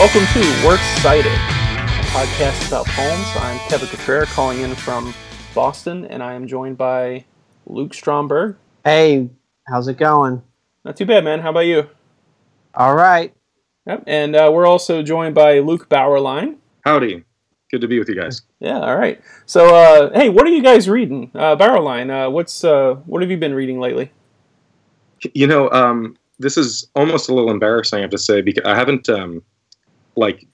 [0.00, 3.26] Welcome to Works Cited, a podcast about poems.
[3.36, 5.12] I'm Kevin Cotrera calling in from
[5.54, 7.26] Boston, and I am joined by
[7.66, 8.56] Luke Stromberg.
[8.82, 9.28] Hey,
[9.68, 10.42] how's it going?
[10.86, 11.40] Not too bad, man.
[11.40, 11.86] How about you?
[12.74, 13.34] All right.
[13.84, 14.04] Yep.
[14.06, 16.56] And uh, we're also joined by Luke Bauerlein.
[16.86, 17.22] Howdy.
[17.70, 18.40] Good to be with you guys.
[18.58, 18.80] Yeah.
[18.80, 19.20] All right.
[19.44, 21.30] So, uh, hey, what are you guys reading?
[21.34, 24.10] Uh, Bauerlein, uh, what's uh, what have you been reading lately?
[25.34, 28.74] You know, um, this is almost a little embarrassing, I have to say, because I
[28.74, 29.42] haven't um,
[30.16, 30.46] like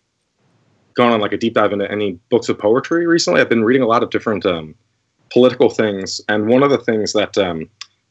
[0.94, 3.40] gone on like a deep dive into any books of poetry recently.
[3.40, 4.74] I've been reading a lot of different um,
[5.32, 7.68] political things, and one of the things that um,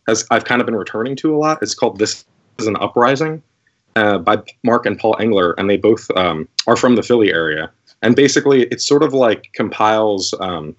[0.08, 2.26] has I've kind of been returning to a lot is called "This
[2.60, 3.42] Is an Uprising"
[3.96, 7.72] uh, by Mark and Paul Engler, and they both um, are from the Philly area.
[8.02, 10.76] And basically, it sort of like compiles um,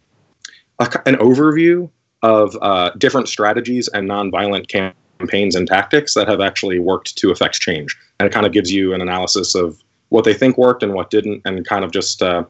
[0.78, 1.91] a, an overview
[2.23, 7.61] of uh, different strategies and nonviolent campaigns and tactics that have actually worked to affect
[7.61, 7.97] change.
[8.19, 11.10] And it kind of gives you an analysis of what they think worked and what
[11.10, 12.44] didn't, and kind of just uh,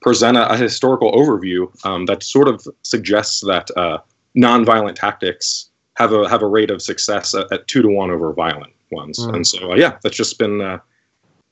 [0.00, 3.98] present a, a, historical overview um, that sort of suggests that uh,
[4.36, 8.32] nonviolent tactics have a have a rate of success at, at two to one over
[8.32, 9.18] violent ones.
[9.18, 9.36] Mm.
[9.36, 10.78] And so, uh, yeah, that's just been uh,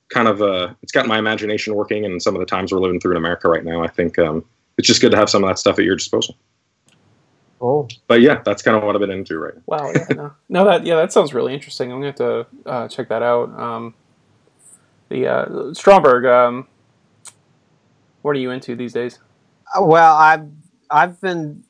[0.09, 2.05] kind of uh, it's got my imagination working.
[2.05, 4.45] And some of the times we're living through in America right now, I think um,
[4.79, 6.37] it's just good to have some of that stuff at your disposal.
[7.61, 9.63] Oh, but yeah, that's kind of what I've been into right now.
[9.67, 11.91] Wow, yeah, no, no, that yeah, that sounds really interesting.
[11.91, 13.59] I'm gonna have to uh, check that out.
[13.59, 13.95] Um,
[15.09, 16.67] the uh, Stromberg, um,
[18.23, 19.19] what are you into these days?
[19.77, 20.47] Uh, well, I've
[20.91, 21.63] I've been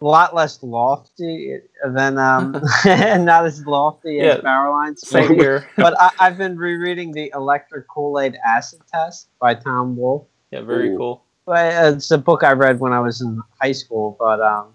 [0.00, 2.52] a lot less lofty than um,
[2.84, 4.34] not as lofty Yeah.
[4.34, 5.08] as Bauerlein's.
[5.08, 5.68] Same here.
[5.76, 10.26] but I, I've been rereading the Electric Kool Aid Acid Test by Tom Wolfe.
[10.50, 10.96] Yeah, very Ooh.
[10.96, 11.24] cool.
[11.46, 14.74] But it's a book I read when I was in high school, but um,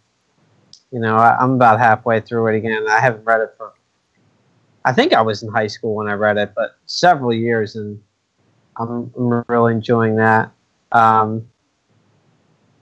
[0.91, 2.85] you know, I, I'm about halfway through it again.
[2.89, 3.73] I haven't read it for.
[4.85, 7.99] I think I was in high school when I read it, but several years, and
[8.77, 10.51] I'm, I'm really enjoying that.
[10.91, 11.47] Um,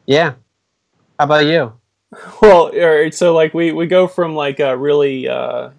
[0.05, 0.33] yeah.
[1.17, 1.73] How about you?
[2.43, 5.71] Well, all right, so like we, we go from like a really uh,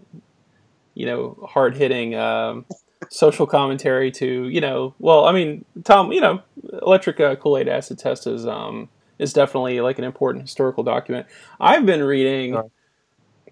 [0.94, 2.66] you know hard hitting um,
[3.08, 6.42] social commentary to you know well I mean Tom you know
[6.82, 8.88] electric uh, Kool Aid acid test is um
[9.20, 11.28] is definitely like an important historical document.
[11.60, 12.60] I've been reading.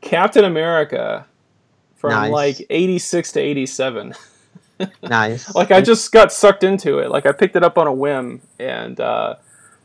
[0.01, 1.27] Captain America
[2.03, 2.31] from Nice.
[2.33, 4.13] like eighty six to eighty seven.
[5.03, 5.55] Nice.
[5.55, 7.09] like I just got sucked into it.
[7.09, 9.37] Like I picked it up on a whim, and uh,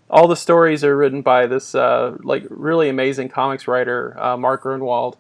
[0.10, 4.64] all the stories are written by this uh, like really amazing comics writer, uh, Mark
[4.64, 5.18] Gruenwald.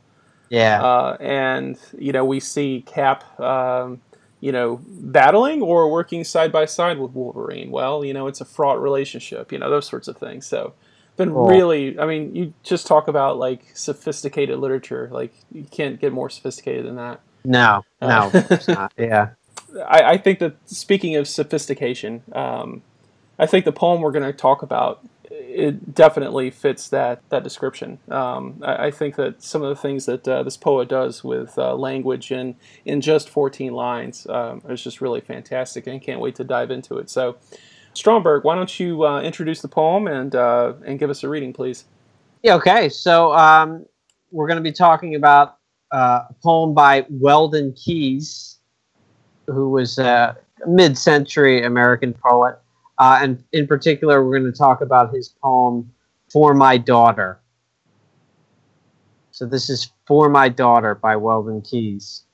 [0.49, 0.81] yeah.
[0.83, 4.01] Uh, and you know we see Cap, um,
[4.39, 7.69] you know, battling or working side by side with Wolverine.
[7.69, 9.51] Well, you know, it's a fraught relationship.
[9.51, 10.47] You know those sorts of things.
[10.47, 10.73] So.
[11.17, 15.09] Been really, I mean, you just talk about like sophisticated literature.
[15.11, 17.21] Like you can't get more sophisticated than that.
[17.43, 18.93] no, no, Uh, it's not.
[18.97, 19.29] Yeah.
[19.87, 22.83] I, I think that speaking of sophistication, um,
[23.39, 27.99] I think the poem we're going to talk about it definitely fits that that description.
[28.09, 31.57] Um, I, I think that some of the things that uh, this poet does with
[31.57, 32.55] uh, language in
[32.85, 36.71] in just 14 lines um, is just really fantastic, and I can't wait to dive
[36.71, 37.09] into it.
[37.09, 37.37] So,
[37.97, 41.51] Stromberg, why don't you uh, introduce the poem and uh, and give us a reading,
[41.51, 41.85] please?
[42.43, 42.89] Yeah, okay.
[42.89, 43.85] So um,
[44.31, 45.57] we're going to be talking about
[45.91, 48.59] uh, a poem by Weldon Kees,
[49.47, 50.37] who was a
[50.67, 52.59] mid-century American poet,
[52.99, 55.91] uh, and in particular, we're going to talk about his poem
[56.31, 57.39] "For My Daughter."
[59.31, 62.25] So this is "For My Daughter" by Weldon Kees.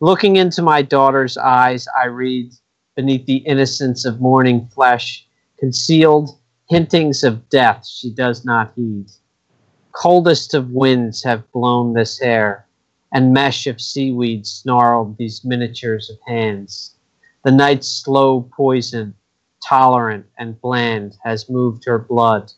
[0.00, 2.52] Looking into my daughter's eyes, I read
[2.94, 5.26] beneath the innocence of morning flesh,
[5.58, 6.38] concealed
[6.68, 9.06] hintings of death she does not heed.
[9.92, 12.66] Coldest of winds have blown this hair,
[13.12, 16.96] and mesh of seaweed snarled these miniatures of hands.
[17.44, 19.14] The night's slow poison,
[19.62, 22.52] tolerant and bland, has moved her blood.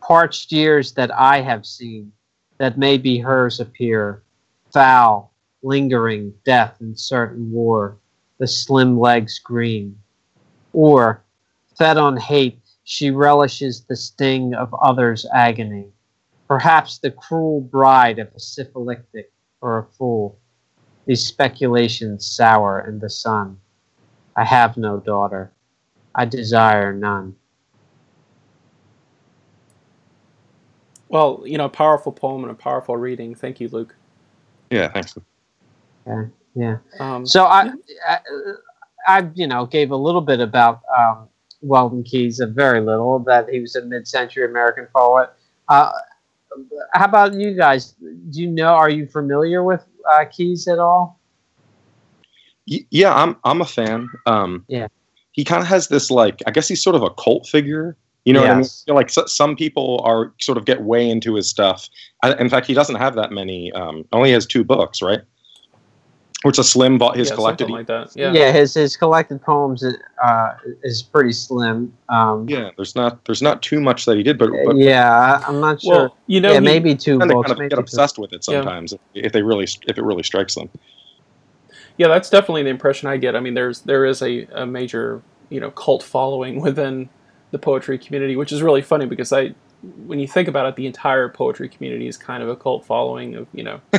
[0.00, 2.12] Parched years that I have seen,
[2.58, 4.22] that may be hers appear,
[4.72, 5.32] foul,
[5.62, 7.98] lingering death in certain war,
[8.38, 9.98] the slim legs green.
[10.72, 11.22] Or,
[11.78, 15.86] fed on hate, she relishes the sting of others' agony.
[16.48, 20.38] Perhaps the cruel bride of a syphilitic or a fool.
[21.06, 23.58] These speculations sour in the sun.
[24.36, 25.52] I have no daughter.
[26.14, 27.36] I desire none.
[31.08, 33.34] Well, you know, powerful poem and a powerful reading.
[33.34, 33.94] Thank you, Luke.
[34.70, 35.16] Yeah, thanks.
[36.06, 36.78] Yeah, yeah.
[36.98, 37.72] Um, So I,
[38.08, 38.18] I,
[39.06, 41.28] I, you know, gave a little bit about um,
[41.60, 45.30] Weldon Kees, a very little, that he was a mid-century American poet.
[45.68, 45.92] Uh,
[46.92, 47.94] how about you guys?
[48.30, 48.74] Do you know?
[48.74, 51.18] Are you familiar with uh, Kees at all?
[52.68, 54.08] Y- yeah, I'm I'm a fan.
[54.26, 54.86] Um, Yeah.
[55.32, 57.96] he kind of has this like I guess he's sort of a cult figure.
[58.24, 58.64] You know what I mean?
[58.86, 61.88] You know, like so, some people are sort of get way into his stuff.
[62.22, 63.70] I, in fact, he doesn't have that many.
[63.72, 65.20] Um, only has two books, right?
[66.44, 67.70] Which a slim bought his yeah, collected.
[67.70, 68.14] like that.
[68.14, 68.32] Yeah.
[68.32, 69.82] Yeah, his his collected poems
[70.22, 71.90] uh, is pretty slim.
[72.10, 75.48] Um, yeah, there's not there's not too much that he did, but, but yeah, I-
[75.48, 75.92] I'm not sure.
[75.96, 77.46] Well, you know, yeah, he- maybe two kind of books.
[77.46, 77.80] kind of maybe get two.
[77.80, 80.68] obsessed with it sometimes if, if they really if it really strikes them.
[81.96, 83.34] Yeah, that's definitely the impression I get.
[83.36, 87.08] I mean, there's there is a, a major you know cult following within
[87.52, 89.54] the poetry community, which is really funny because I,
[90.06, 93.34] when you think about it, the entire poetry community is kind of a cult following
[93.34, 93.80] of you know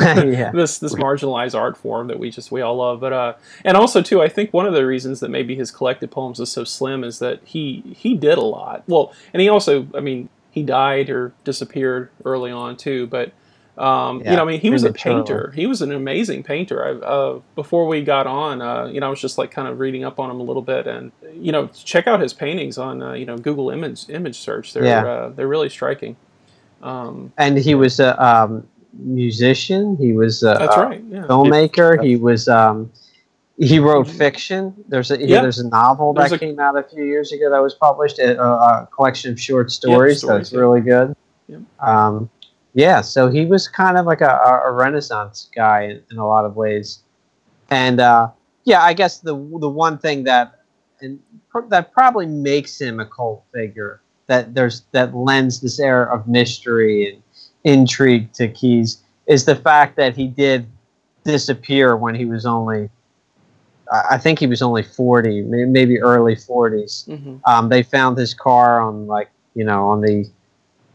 [0.00, 3.00] yeah, this this marginalized art form that we just we all love.
[3.00, 6.10] But uh, and also too, I think one of the reasons that maybe his collected
[6.10, 8.84] poems is so slim is that he he did a lot.
[8.86, 13.32] Well, and he also, I mean, he died or disappeared early on too, but.
[13.78, 15.52] Um, you know, I mean, he was a painter.
[15.54, 16.84] He was an amazing painter.
[16.84, 19.78] I, uh, before we got on, uh, you know, I was just like kind of
[19.78, 23.00] reading up on him a little bit, and you know, check out his paintings on
[23.02, 24.72] uh, you know Google image image search.
[24.72, 25.06] They're Yeah.
[25.06, 26.16] uh, they're really striking.
[26.82, 29.96] Um, and he was a um, musician.
[29.96, 31.02] He was a, that's right.
[31.08, 31.22] Yeah.
[31.22, 32.04] filmmaker.
[32.04, 32.90] He was um,
[33.58, 34.74] he wrote fiction.
[34.88, 35.42] There's a Yeah.
[35.42, 38.18] there's a novel There's that a- came out a few years ago that was published.
[38.18, 38.48] A, a,
[38.82, 40.18] a collection of short stories.
[40.18, 40.58] stories, that's yeah.
[40.58, 41.14] really good.
[42.78, 46.44] Yeah, so he was kind of like a, a Renaissance guy in, in a lot
[46.44, 47.02] of ways,
[47.70, 48.30] and uh,
[48.62, 50.60] yeah, I guess the the one thing that
[51.00, 51.18] and
[51.50, 56.28] pr- that probably makes him a cult figure that there's that lends this air of
[56.28, 57.22] mystery and
[57.64, 60.68] intrigue to Kees is the fact that he did
[61.24, 62.90] disappear when he was only
[63.90, 68.80] I think he was only 40 maybe early 40s hmm um, they found his car
[68.80, 70.30] on like you know on the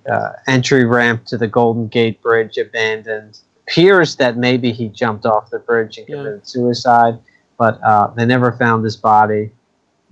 [0.09, 3.39] uh, entry ramp to the Golden Gate Bridge abandoned.
[3.67, 6.17] Appears that maybe he jumped off the bridge and Yeah.
[6.17, 7.17] committed suicide,
[7.57, 9.51] but uh, they never found his body.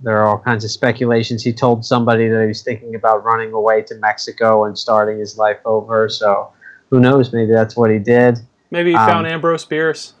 [0.00, 1.42] There are all kinds of speculations.
[1.42, 5.36] He told somebody that he was thinking about running away to Mexico and starting his
[5.38, 6.08] life over.
[6.08, 6.50] So
[6.90, 7.32] who knows?
[7.32, 8.38] Maybe that's what he did.
[8.70, 10.14] Maybe he Um, found Ambrose Bierce.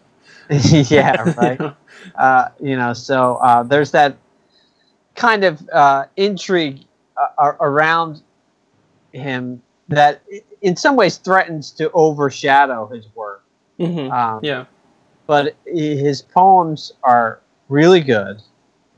[0.50, 1.60] yeah, right.
[2.16, 4.16] uh, you know, so uh, there's that
[5.14, 6.84] kind of uh, intrigue
[7.16, 8.22] uh, around
[9.12, 10.22] him that,
[10.62, 13.44] in some ways, threatens to overshadow his work.
[13.78, 14.64] hmm Um, Yeah.
[15.26, 18.42] But his poems are really good.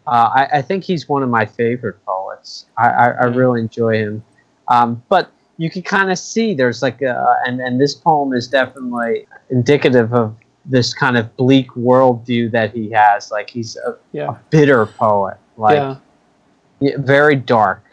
[0.06, 2.66] Uh, I, I think he's one of my favorite poets.
[2.76, 4.25] I, I, I really enjoy him.
[4.69, 8.49] Um, but you can kind of see there's like a, and and this poem is
[8.49, 10.34] definitely indicative of
[10.64, 13.31] this kind of bleak worldview that he has.
[13.31, 14.31] Like he's a, Yeah.
[14.31, 15.99] a bitter poet, like
[16.81, 17.84] yeah, very dark.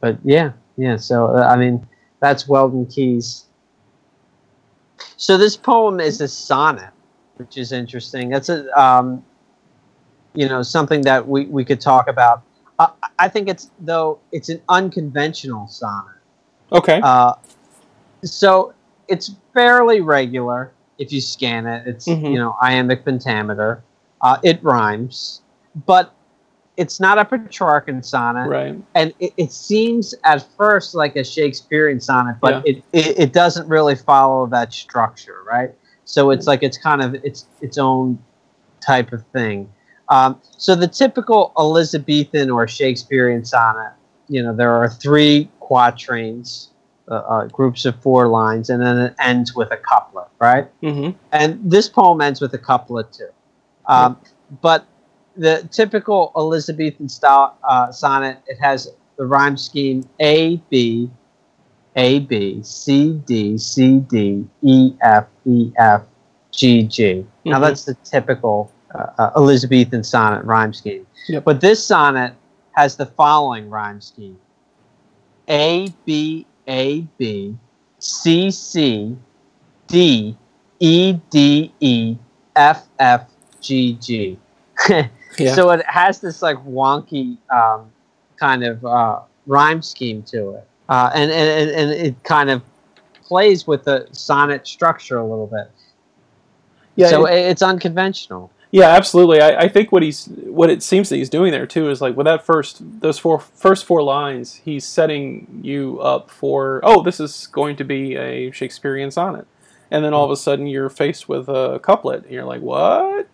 [0.00, 0.96] But yeah, yeah.
[0.96, 1.86] So uh, I mean,
[2.20, 3.46] that's Weldon Kees.
[5.16, 6.90] So this poem is a sonnet,
[7.36, 8.28] which is interesting.
[8.30, 9.24] That's a um,
[10.34, 12.42] you know something that we we could talk about.
[12.78, 12.88] Uh,
[13.18, 16.16] I think it's though it's an unconventional sonnet.
[16.72, 17.00] Okay.
[17.02, 17.34] Uh,
[18.24, 18.72] so
[19.08, 21.86] it's fairly regular if you scan it.
[21.86, 22.32] It's Mhm.
[22.32, 23.82] you know iambic pentameter.
[24.20, 25.42] Uh, it rhymes,
[25.86, 26.14] but
[26.76, 28.76] it's not a Petrarchan sonnet, right.
[28.94, 32.72] and it, it seems at first like a Shakespearean sonnet, but Yeah.
[32.74, 35.70] it, it it doesn't really follow that structure, right?
[36.04, 38.18] So it's like it's kind of its its own
[38.80, 39.70] type of thing.
[40.08, 43.92] Um, so the typical Elizabethan or Shakespearean sonnet,
[44.28, 46.70] you know, there are three quatrains,
[47.08, 50.68] uh, uh, groups of four lines, and then it ends with a couplet, right?
[50.82, 53.28] hmm And this poem ends with a couplet too.
[53.86, 54.16] Um,
[54.60, 54.86] But
[55.36, 61.10] the typical Elizabethan style uh, sonnet, it has the rhyme scheme A B,
[61.96, 66.02] A B, C D, C D, E F, E F,
[66.52, 67.26] G G.
[67.44, 67.62] Now Mhm.
[67.62, 71.06] that's the typical uh, uh, Elizabethan sonnet rhyme scheme.
[71.28, 71.44] Yep.
[71.44, 72.34] But this sonnet
[72.72, 74.38] has the following rhyme scheme:
[75.48, 77.56] A B A B,
[77.98, 79.16] C C,
[79.86, 80.36] D
[80.80, 82.16] E D E
[82.56, 83.28] F F
[83.60, 84.38] G G.
[85.38, 85.54] Yeah.
[85.54, 87.90] So it has this like wonky um,
[88.36, 92.60] kind of uh, rhyme scheme to it, uh, and, and and it kind of
[93.24, 95.70] plays with the sonnet structure a little bit.
[96.96, 97.08] yeah.
[97.08, 98.50] so it- it, it's unconventional.
[98.72, 99.40] Yeah, absolutely.
[99.40, 102.14] I, I think what he's what it seems that he's doing there too is like
[102.14, 107.20] with that first those four first four lines, he's setting you up for oh, this
[107.20, 109.46] is going to be a Shakespearean sonnet,
[109.90, 113.28] and then all of a sudden you're faced with a couplet, and you're like, what?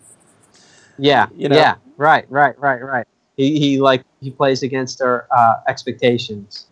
[0.98, 1.56] Yeah, You know?
[1.56, 3.06] yeah, right, right, right, right.
[3.36, 6.66] He, he like he plays against our uh, expectations,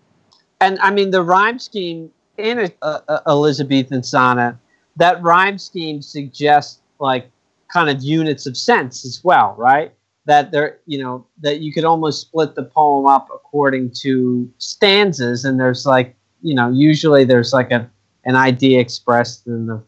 [0.61, 4.57] and I mean the rhyme scheme in a, a, a Elizabethan sonnet.
[4.97, 7.31] That rhyme scheme suggests like
[7.73, 9.93] kind of units of sense as well, right?
[10.25, 15.45] That there, you know, that you could almost split the poem up according to stanzas,
[15.45, 17.89] and there's like, you know, usually there's like a
[18.25, 19.83] an idea expressed in the,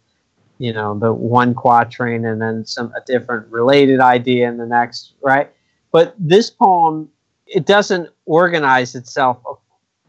[0.59, 5.15] you know, the one quatrain, and then some a different related idea in the next,
[5.23, 5.51] right?
[5.93, 7.09] But this poem,
[7.47, 9.39] it doesn't organize itself,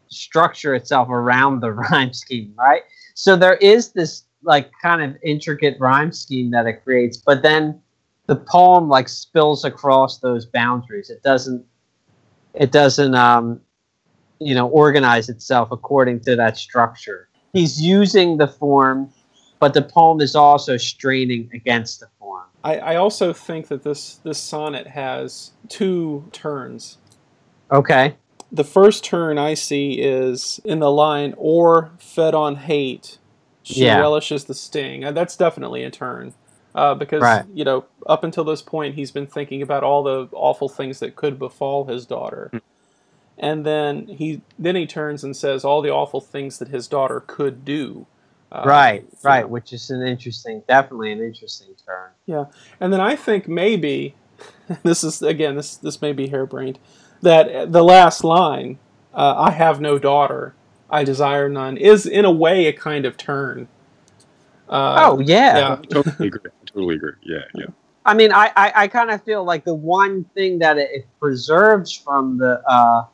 [0.08, 2.82] structure itself around the rhyme scheme, right?
[3.14, 7.82] So there is this like kind of intricate rhyme scheme that it creates, but then
[8.28, 11.10] the poem like spills across those boundaries.
[11.10, 11.66] It doesn't
[12.54, 13.60] it doesn't um
[14.40, 17.28] you know organize itself according to that structure.
[17.54, 19.12] He's using the form,
[19.60, 22.46] but the poem is also straining against the form.
[22.64, 26.98] I, I also think that this this sonnet has two turns.
[27.72, 28.16] Okay.
[28.52, 33.20] The first turn I see is in the line or fed on hate
[33.64, 34.00] she Yeah.
[34.00, 35.02] relishes the sting.
[35.14, 36.34] That's definitely a turn.
[36.74, 37.46] Uh, because Right.
[37.54, 41.16] you know, up until this point, he's been thinking about all the awful things that
[41.16, 42.52] could befall his daughter,
[43.38, 47.20] and then he then he turns and says all the awful things that his daughter
[47.26, 48.08] could do.
[48.52, 49.48] Uh, right, you right, know.
[49.48, 52.10] which is an interesting, definitely an interesting turn.
[52.26, 52.46] Yeah,
[52.80, 54.16] and then I think maybe
[54.84, 56.80] this is again this this may be harebrained
[57.22, 58.80] that the last line,
[59.14, 60.56] uh, "I have no daughter,
[60.90, 63.68] I desire none," is in a way a kind of turn.
[64.68, 65.58] Uh, oh yeah.
[65.58, 65.76] yeah.
[65.90, 66.52] totally agree.
[66.66, 67.14] Totally agree.
[67.24, 67.66] Yeah, yeah.
[68.06, 71.06] I mean, I, I, I kind of feel like the one thing that it, it
[71.20, 73.06] preserves from the, uh,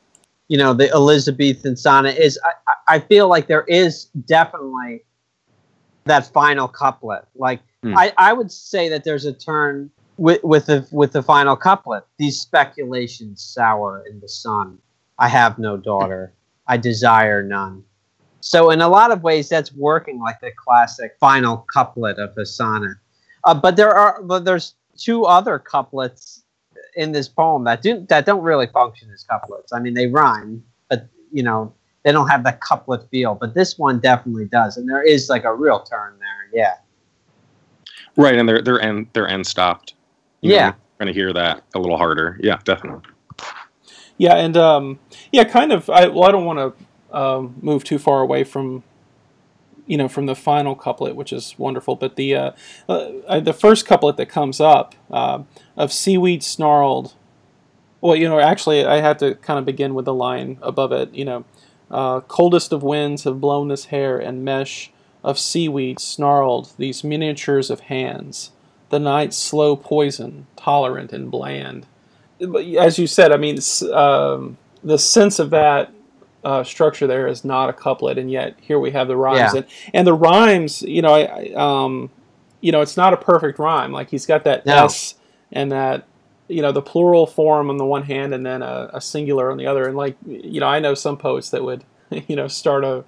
[0.47, 5.03] you know, the Elizabethan sonnet is I, I- I feel like there is definitely
[6.05, 7.25] that final couplet.
[7.35, 7.95] Like Hmm.
[7.95, 12.03] I, I would say that there's a turn with with the with the final couplet.
[12.17, 14.79] These speculations sour in the sun.
[15.19, 16.33] I have no daughter.
[16.67, 17.83] I desire none.
[18.39, 22.45] So in a lot of ways, that's working like the classic final couplet of a
[22.45, 22.97] sonnet.
[23.43, 26.43] Uh, but there are but there's two other couplets
[26.95, 29.71] in this poem that do that don't really function as couplets.
[29.71, 31.71] I mean, they rhyme, but you know
[32.05, 33.35] they don't have that couplet feel.
[33.35, 36.47] But this one definitely does, and there is like a real turn there.
[36.53, 36.75] Yeah,
[38.15, 39.95] Right, and they're they're end they're end stopped.
[40.41, 40.65] You know, Yeah.
[40.67, 42.39] you're Trying to hear that a little harder.
[42.41, 43.01] Yeah, definitely.
[44.17, 44.99] Yeah, and um,
[45.33, 45.89] yeah, kind of.
[45.89, 46.77] I well, I don't want
[47.11, 48.83] to um, move too far away from,
[49.85, 51.97] you know, from the final couplet, which is wonderful.
[51.97, 52.51] But the uh,
[52.87, 55.43] uh, the first couplet that comes up uh,
[55.75, 57.15] of seaweed snarled.
[57.99, 61.13] Well, you know, actually, I had to kind of begin with the line above it.
[61.13, 61.43] You know,
[61.91, 64.91] uh, coldest of winds have blown this hair and mesh
[65.23, 68.51] of seaweed snarled these miniatures of hands.
[68.89, 71.85] The night's slow poison, tolerant and bland
[72.39, 73.57] but as you said, I mean,
[73.93, 75.91] um, the sense of that
[76.43, 79.57] uh, structure there is not a couplet, and yet here we have the rhymes, Yeah.
[79.61, 82.09] and, and the rhymes, you know, I, I, um,
[82.61, 83.91] you know, it's not a perfect rhyme.
[83.91, 84.85] Like he's got that No.
[84.85, 85.15] s
[85.51, 86.05] and that,
[86.47, 89.57] you know, the plural form on the one hand, and then a, a singular on
[89.57, 91.83] the other, and like, you know, I know some poets that would,
[92.27, 93.03] you know, start a,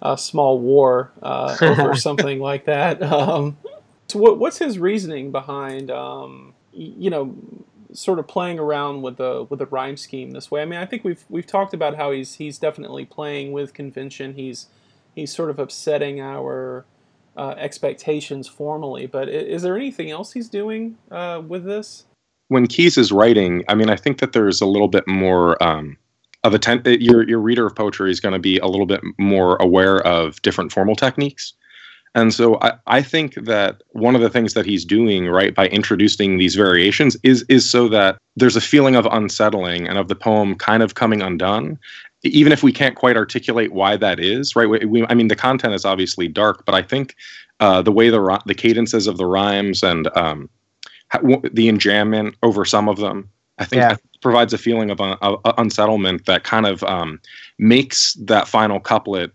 [0.00, 3.02] a small war uh, over something like that.
[3.02, 3.56] Um,
[4.08, 7.34] so what, what's his reasoning behind, um, you know,
[7.92, 10.62] sort of playing around with the with the rhyme scheme this way.
[10.62, 14.34] I mean, I think we've we've talked about how he's he's definitely playing with convention.
[14.34, 14.66] He's
[15.14, 16.84] he's sort of upsetting our
[17.36, 19.06] uh, expectations formally.
[19.06, 22.04] But is there anything else he's doing uh, with this?
[22.52, 25.96] When Kees is writing, I mean, I think that there's a little bit more um,
[26.44, 29.00] of a ten- your your reader of poetry is going to be a little bit
[29.18, 31.54] more aware of different formal techniques.
[32.14, 35.68] And so I, I think that one of the things that he's doing right by
[35.68, 40.14] introducing these variations is is so that there's a feeling of unsettling and of the
[40.14, 41.78] poem kind of coming undone,
[42.22, 44.54] even if we can't quite articulate why that is.
[44.54, 44.68] Right?
[44.68, 47.16] We, we, I mean, the content is obviously dark, but I think
[47.60, 50.50] uh, the way the the cadences of the rhymes and um,
[51.20, 53.28] the enjambment over some of them,
[53.58, 53.88] I think Yeah.
[53.90, 57.20] that provides a feeling of, un- of unsettlement that kind of um,
[57.58, 59.32] makes that final couplet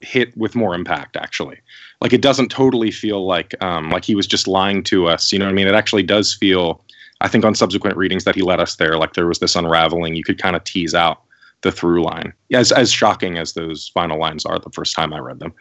[0.00, 1.16] hit with more impact.
[1.16, 1.58] Actually,
[2.00, 5.32] like it doesn't totally feel like um, like he was just lying to us.
[5.32, 5.68] You know what I mean?
[5.68, 6.84] It actually does feel.
[7.20, 10.16] I think on subsequent readings that he led us there, like there was this unraveling.
[10.16, 11.22] You could kind of tease out
[11.60, 14.58] the through line, as as shocking as those final lines are.
[14.58, 15.54] The first time I read them.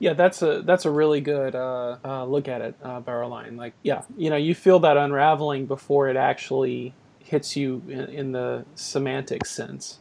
[0.00, 3.56] Yeah, that's a that's a really good uh, uh, look at it, uh, Bauerlein.
[3.56, 8.32] Like, yeah, you know, you feel that unraveling before it actually hits you in, in
[8.32, 9.98] the semantic sense.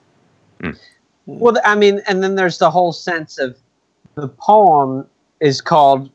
[1.26, 3.58] Well, I mean, and then there's the whole sense of
[4.16, 5.08] the poem
[5.40, 6.10] is called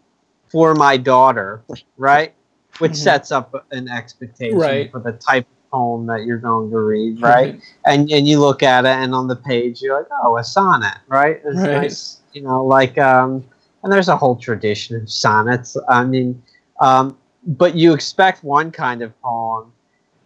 [0.49, 1.63] "For My Daughter,"
[1.97, 2.35] right?
[2.79, 2.97] Which Mhm.
[2.97, 4.91] sets up an expectation Right.
[4.91, 7.61] for the type of poem that you're going to read, right?
[7.85, 10.99] and and you look at it, and on the page you're like, oh, a sonnet,
[11.09, 11.41] right?
[11.45, 11.83] It's Right.
[11.83, 13.45] nice, you know, like um,
[13.83, 15.77] and there's a whole tradition of sonnets.
[15.89, 16.43] I mean,
[16.81, 19.73] um, but you expect one kind of poem,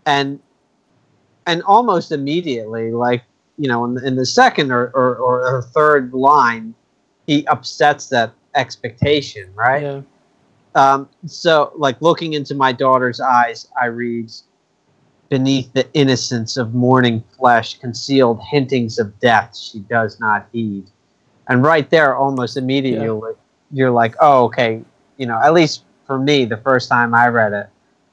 [0.05, 0.41] and
[1.47, 3.23] and almost immediately, like
[3.59, 6.75] you know, in the, in the second or, or, or third line,
[7.27, 9.83] he upsets that expectation, right?
[9.83, 10.03] Yeah.
[10.75, 14.31] Um, so, like looking into my daughter's eyes, I read,
[15.31, 20.91] "Beneath the innocence of morning flesh, concealed hintings of death, she does not heed."
[21.49, 23.37] And right there, almost immediately, Yeah.
[23.70, 24.82] You're like, "Oh, okay."
[25.16, 27.68] You know, at least for me, the first time I read it,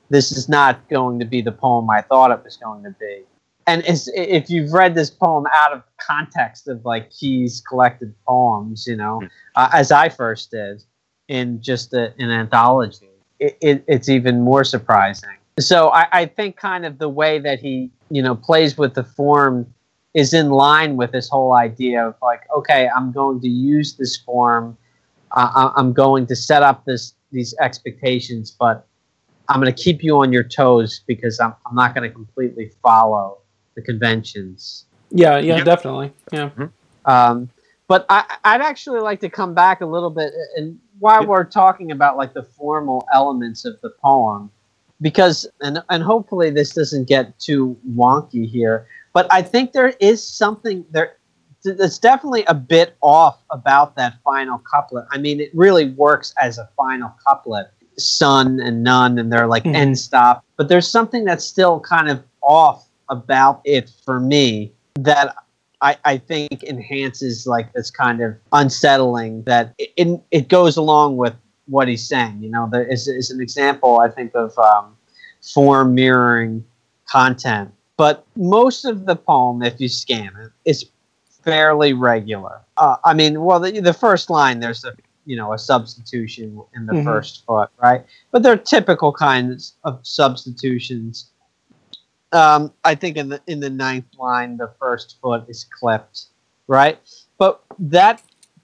[0.09, 3.23] this is not going to be the poem I thought it was going to be.
[3.65, 8.85] And it's, if you've read this poem out of context of like Kees' collected poems,
[8.87, 9.21] you know,
[9.55, 10.83] uh, as I first did
[11.29, 15.37] in just a, an anthology, it, it, it's even more surprising.
[15.59, 19.03] So I, I think kind of the way that he, you know, plays with the
[19.03, 19.73] form
[20.13, 24.17] is in line with this whole idea of like, okay, I'm going to use this
[24.17, 24.77] form,
[25.33, 28.87] I- I'm going to set up this these expectations, but
[29.49, 32.71] I'm going to keep you on your toes because I'm, I'm not going to completely
[32.83, 33.39] follow
[33.75, 34.85] the conventions.
[35.09, 35.63] Yeah, yeah, Yeah.
[35.63, 36.13] definitely.
[36.31, 36.49] Yeah.
[37.05, 37.49] Um,
[37.87, 41.27] but I, I'd actually like to come back a little bit, and while Yeah.
[41.29, 44.51] we're talking about like the formal elements of the poem,
[45.01, 50.25] because and and hopefully this doesn't get too wonky here, but I think there is
[50.25, 51.17] something there
[51.63, 55.05] that's definitely a bit off about that final couplet.
[55.11, 57.67] I mean, it really works as a final couplet,
[57.97, 59.75] sun and none, and they're like Mhm.
[59.75, 60.43] end stop.
[60.57, 65.35] But there's something that's still kind of off about it for me that
[65.81, 71.17] I, I think enhances like this kind of unsettling that it, it, it goes along
[71.17, 71.33] with
[71.67, 72.41] what he's saying.
[72.41, 74.95] You know, there is, is an example I think of um,
[75.41, 76.63] form mirroring
[77.09, 77.73] content.
[77.97, 80.85] But most of the poem, if you scan it, is
[81.43, 82.61] fairly regular.
[82.77, 84.93] Uh, I mean, well, the, the first line there's a
[85.25, 87.03] you know a substitution in the Mhm.
[87.05, 88.05] first foot, right?
[88.31, 91.29] But they're typical kinds of substitutions.
[92.31, 96.25] Um, I think in the in the ninth line, the first foot is clipped,
[96.67, 96.97] right?
[97.37, 98.21] But that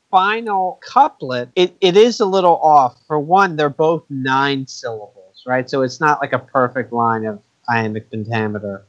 [0.10, 2.98] final couplet, it, it is a little off.
[3.06, 5.70] For one, they're both nine syllables, right?
[5.70, 7.40] So it's not like a perfect line of
[7.70, 8.86] iambic pentameter.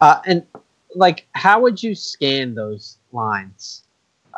[0.00, 0.42] Uh, and
[0.94, 3.82] like, how would you scan those lines?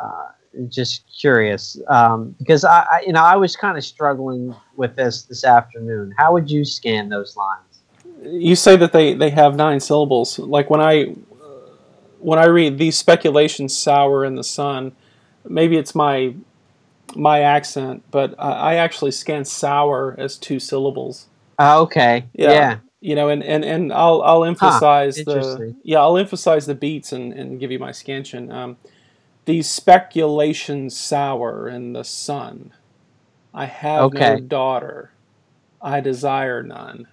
[0.01, 0.27] Uh,
[0.69, 5.23] just curious, um, because I, I, you know, I was kind of struggling with this
[5.23, 6.13] this afternoon.
[6.17, 7.81] How would you scan those lines?
[8.23, 10.39] You say that they, they have nine syllables.
[10.39, 11.13] Like when I
[12.19, 14.93] when I read these speculations sour in the sun,
[15.47, 16.33] maybe it's my
[17.15, 21.27] my accent, but I, I actually scan sour as two syllables.
[21.59, 22.51] Uh, okay, Yeah.
[22.51, 22.77] yeah.
[23.07, 27.33] You know, and, and, and I'll I'll emphasize the yeah I'll emphasize the beats and,
[27.33, 28.51] and give you my scansion.
[28.51, 28.77] Um,
[29.45, 32.73] these speculations sour in the sun.
[33.53, 34.13] I have Okay.
[34.13, 35.11] no daughter.
[35.81, 37.07] I desire none.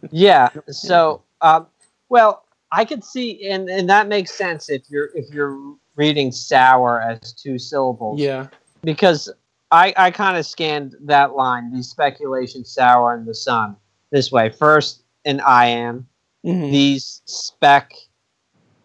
[0.10, 0.50] Yeah.
[0.70, 1.68] So, um,
[2.10, 7.02] well, I could see, and and that makes sense if you're if you're reading sour
[7.02, 8.18] as two syllables.
[8.18, 8.48] Yeah.
[8.82, 9.30] Because
[9.70, 13.76] I I kind of scanned that line, These speculations sour in the sun,
[14.14, 14.48] this way.
[14.48, 16.04] First, an iamb
[16.44, 16.70] Mhm.
[16.70, 17.92] these spec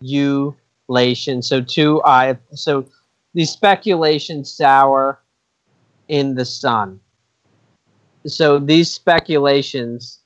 [0.02, 0.56] you
[0.90, 1.44] lation.
[1.44, 2.86] So two I so
[3.34, 5.22] these speculations sour
[6.08, 7.00] in the sun.
[8.26, 10.20] So these speculations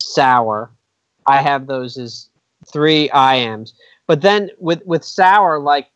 [0.00, 0.70] sour.
[1.26, 2.30] I have those as
[2.72, 3.74] three iambs.
[4.06, 5.90] But then with with sour, like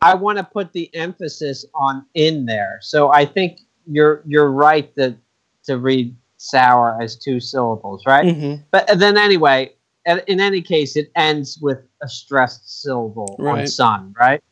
[0.00, 2.78] I want to put the emphasis on in there.
[2.80, 5.16] So I think you're you're right that
[5.64, 8.26] to read sour as two syllables, right?
[8.26, 8.64] Mhm.
[8.70, 9.72] But then anyway,
[10.04, 13.68] in any case, it ends with a stressed syllable on Right.
[13.68, 14.42] sun, right?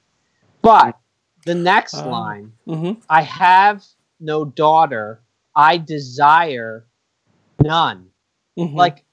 [0.62, 0.96] But
[1.46, 2.08] the next Ah.
[2.08, 3.02] line, Mhm.
[3.08, 3.84] I have
[4.18, 5.22] no daughter,
[5.54, 6.86] I desire
[7.62, 8.10] none.
[8.58, 8.74] Mhm.
[8.74, 9.04] Like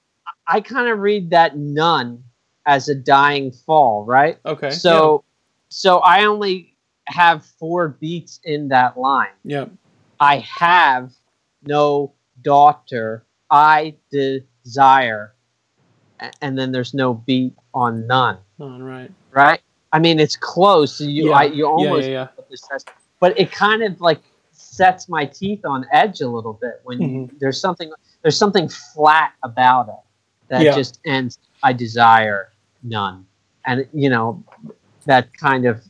[0.48, 2.24] I kind of read that none
[2.66, 4.38] as a dying fall, right?
[4.44, 4.70] okay.
[4.70, 5.24] So
[5.68, 9.28] so I only have four beats in that line.
[9.44, 9.60] yeah.
[9.60, 9.66] yeah.
[10.20, 11.12] I have
[11.62, 13.24] no daughter.
[13.50, 15.34] I desire.
[16.40, 19.10] And then there's no beat on none, All right.
[19.32, 19.44] right?
[19.50, 19.60] Right?
[19.92, 20.96] I mean, it's close.
[20.96, 21.36] So you, Yeah.
[21.36, 22.78] I, you almost, yeah, yeah.
[23.20, 24.20] but it kind of like
[24.52, 27.36] sets my teeth on edge a little bit when Mm-hmm.
[27.40, 27.90] there's something,
[28.22, 29.94] there's something flat about it
[30.48, 31.38] that just ends.
[31.62, 32.52] I desire
[32.82, 33.26] none,
[33.66, 34.42] and you know,
[35.06, 35.82] that kind of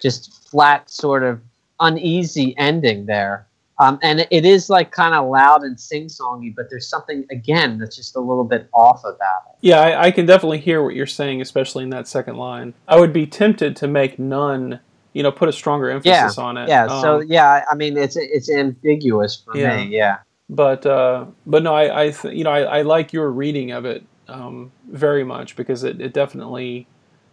[0.00, 1.40] just flat sort of
[1.80, 3.46] uneasy ending there.
[3.78, 7.96] Um, and it- is like kind of loud and sing-songy, but there's something again that's
[7.96, 9.56] just a little bit off about it.
[9.62, 12.74] Yeah, I, I can definitely hear what you're saying, especially in that second line.
[12.86, 14.78] I would be tempted to make none,
[15.12, 16.68] you know, put a stronger emphasis on it.
[16.68, 16.86] Yeah.
[17.00, 19.76] so Um, yeah, I mean it's it's ambiguous for Yeah.
[19.84, 19.96] me.
[19.96, 20.18] Yeah.
[20.50, 23.84] But uh, but no, I, I th- you know I, I like your reading of
[23.86, 26.86] it um, very much because it, it definitely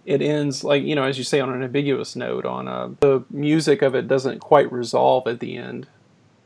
[0.06, 3.24] it ends like you know as you say on an ambiguous note on uh, the
[3.30, 5.88] music of it doesn't quite resolve at the end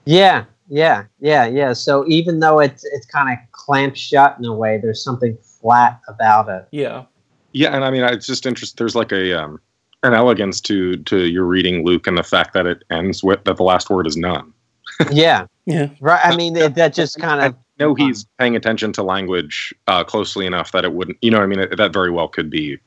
[0.06, 1.74] Yeah, yeah, yeah, yeah.
[1.74, 6.00] So even though it's it's kind of clamped shut in a way, there's something flat
[6.08, 6.68] about it.
[6.72, 7.06] yeah
[7.54, 8.76] Yeah, and I mean, it's just interesting.
[8.78, 9.60] There's like a um,
[10.04, 13.58] an elegance to to your reading, Luke, and the fact that it ends with that
[13.58, 14.54] the last word is none.
[15.12, 16.22] yeah, yeah right.
[16.24, 20.46] I mean, it, that just kind of know he's paying attention to language uh, closely
[20.46, 21.18] enough that it wouldn't.
[21.22, 22.78] You know, what I mean, it, that very well could be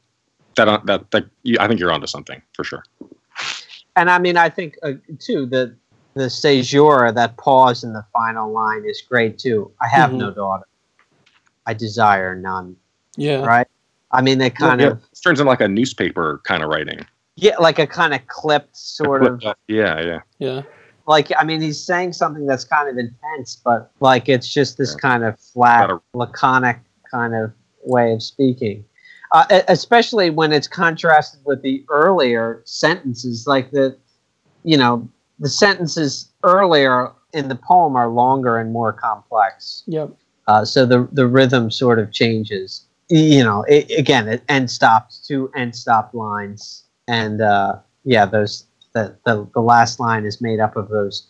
[0.56, 1.26] that uh, that that.
[1.42, 2.84] You, I think you're onto something for sure.
[3.96, 5.76] and I mean, I think uh, too the
[6.14, 9.70] the caesura, that pause in the final line is great too.
[9.80, 10.18] I have Mhm.
[10.18, 10.64] no daughter.
[11.66, 12.76] I desire none.
[13.16, 13.66] yeah Right.
[14.10, 17.00] I mean, they kind Yeah, of it turns in like a newspaper kind of writing.
[17.36, 20.20] yeah, like a kind of clipped sort of Yeah, yeah.
[20.38, 20.62] yeah
[21.06, 21.30] like.
[21.38, 25.24] I mean, he's saying something that's kind of intense, but like it's just this kind
[25.24, 26.78] of flat, Gotta- laconic
[27.10, 27.52] kind of
[27.84, 28.84] way of speaking.
[29.32, 33.94] Uh, e- especially when it's contrasted with the earlier sentences, like the,
[34.64, 35.06] you know,
[35.38, 39.82] the sentences earlier in the poem are longer and more complex.
[39.86, 40.10] yep
[40.48, 42.86] Uh, so the the rhythm sort of changes.
[43.10, 48.66] You know, it, again, it end stopped two end stop lines, and uh, yeah, those
[48.94, 51.26] the, the the last line is made up of those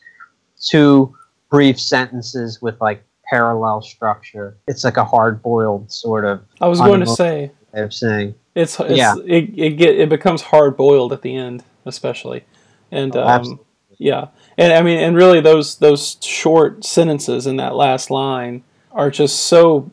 [0.60, 1.14] two
[1.50, 4.56] brief sentences with like parallel structure.
[4.66, 8.34] It's like a hard boiled sort of i was going to say of saying.
[8.54, 9.14] it's, it's Yeah.
[9.26, 12.44] it, it get it becomes hard boiled at the end especially
[12.90, 13.64] and Oh, um, absolutely.
[13.98, 19.10] Yeah and i mean and really those those short sentences in that last line are
[19.10, 19.90] just so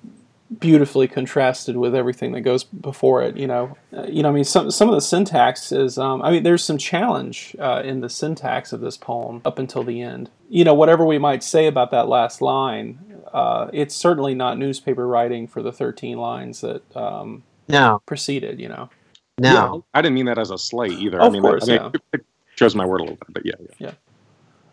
[0.60, 4.44] beautifully contrasted with everything that goes before it you know uh, you know i mean
[4.44, 8.10] some some of the syntax is um, i mean there's some challenge uh, in the
[8.10, 11.92] syntax of this poem up until the end you know whatever we might say about
[11.92, 13.00] that last line
[13.34, 18.70] uh, it's certainly not newspaper writing for the 13 lines that um, No, preceded you
[18.70, 18.90] know
[19.38, 19.50] no.
[19.52, 21.22] Yeah, I didn't mean that as a slight either.
[21.22, 22.20] I Of mean, course, I mean, yeah.
[22.56, 23.92] It, it shows my word a little bit, but yeah, yeah.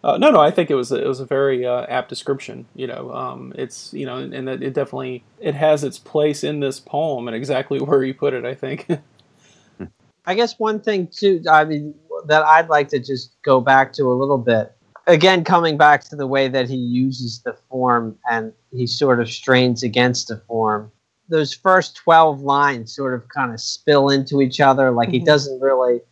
[0.05, 2.67] Uh, no, no, I think it was a, it was a very uh, apt description.
[2.75, 6.61] You know, um, it's you know, and that it definitely it has its place in
[6.61, 8.45] this poem and exactly where you put it.
[8.45, 8.89] I think.
[10.27, 11.95] I guess one thing too, I mean,
[12.27, 14.73] that I'd like to just go back to a little bit.
[15.09, 19.29] Again, coming back to the way that he uses the form and he sort of
[19.29, 20.93] strains against the form.
[21.29, 24.93] Those first 12 lines sort of kind of spill into each other.
[24.93, 25.25] Like he Mhm.
[25.27, 26.03] doesn't really,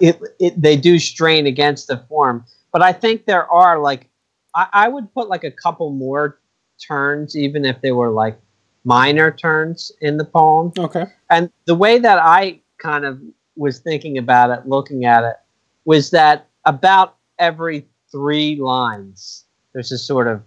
[0.00, 2.44] it, it, they do strain against the form.
[2.72, 4.08] But I think there are like,
[4.54, 6.38] I, I would put like a couple more
[6.86, 8.38] turns, even if they were like
[8.84, 10.72] minor turns in the poem.
[10.78, 11.06] okay.
[11.30, 13.20] And the way that I kind of
[13.56, 15.36] was thinking about it, looking at it,
[15.84, 20.42] was that about every three lines, there's a sort of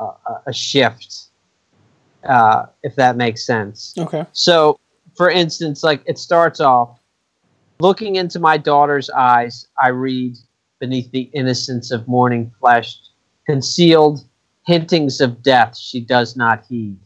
[0.00, 1.28] uh, a- a shift,
[2.28, 3.94] uh, if that makes sense.
[3.98, 4.26] Okay.
[4.32, 4.78] So,
[5.16, 6.98] for instance, like it starts off
[7.78, 10.36] looking into my daughter's eyes, I read
[10.78, 12.98] beneath the innocence of morning flesh,
[13.46, 14.24] concealed
[14.66, 16.98] hintings of death she does not heed.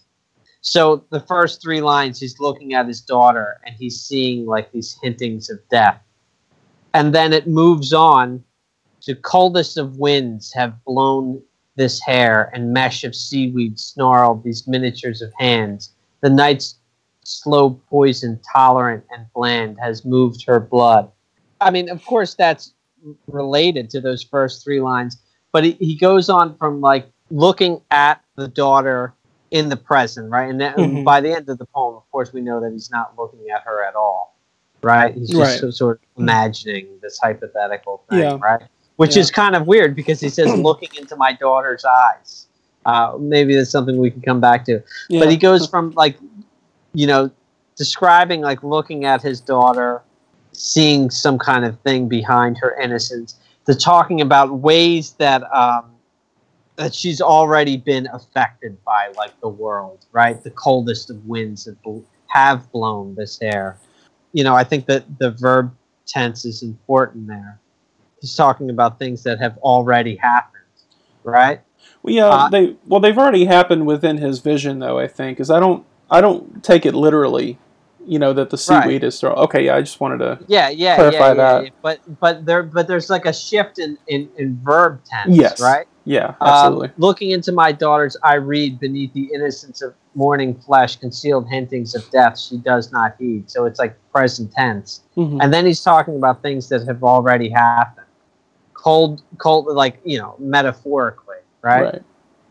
[0.63, 4.99] So, the first three lines, he's looking at his daughter and he's seeing like these
[5.03, 6.03] hintings of death.
[6.93, 8.45] And then it moves on
[9.03, 11.43] to coldest of winds have blown
[11.77, 15.95] this hair and mesh of seaweed snarled these miniatures of hands.
[16.21, 16.80] The night's
[17.25, 21.11] slow poison, tolerant and bland, has moved her blood.
[21.61, 22.73] I mean, of course, that's
[23.27, 25.19] related to those first three lines,
[25.53, 29.15] but he, he goes on from like looking at the daughter
[29.51, 30.49] in the present, right?
[30.49, 31.05] And then Mhm.
[31.05, 33.63] by the end of the poem, of course, we know that he's not looking at
[33.63, 34.37] her at all,
[34.83, 35.15] right?
[35.15, 35.59] He's just Right.
[35.61, 38.39] so- sort of imagining this hypothetical thing, Yeah.
[38.41, 38.63] right?
[38.97, 39.23] Which Yeah.
[39.23, 42.47] is kind of weird because he says, looking into my daughter's eyes.
[42.87, 45.21] Uh, maybe that's something we can come back to Yeah.
[45.21, 46.17] but he goes from like
[46.93, 47.31] you know
[47.77, 50.03] describing like looking at his daughter
[50.53, 55.85] seeing some kind of thing behind her innocence to talking about ways that um
[56.77, 60.43] that she's already been affected by like the world right?
[60.43, 63.77] The coldest of winds have, bl- have blown this hair
[64.33, 65.75] you know i think that the verb
[66.07, 67.61] tense is important there.
[68.21, 70.61] He's talking about things that have already happened
[71.25, 71.61] right?
[72.03, 74.99] Well, yeah, Uh, they well they've already happened within his vision though.
[74.99, 77.59] I think because I don't I don't take it literally.
[78.07, 78.83] You know that the Right.
[78.85, 79.35] seaweed is thrown.
[79.37, 80.39] Okay, yeah, I just wanted to.
[80.49, 81.65] Yeah, yeah, clarify yeah, yeah, that.
[81.65, 81.71] yeah.
[81.83, 85.61] But but there but there's like a shift in in, in verb tense, Yes.
[85.61, 85.87] right?
[86.05, 86.91] Yeah, Um, absolutely.
[86.97, 92.09] looking into my daughter's, I read beneath the innocence of morning flesh, concealed hintings of
[92.11, 93.51] death she does not heed.
[93.51, 95.39] So it's like present tense, Mhm.
[95.43, 98.07] and then he's talking about things that have already happened,
[98.73, 101.83] cold, cold, like you know, metaphorically, right?
[101.83, 102.03] right.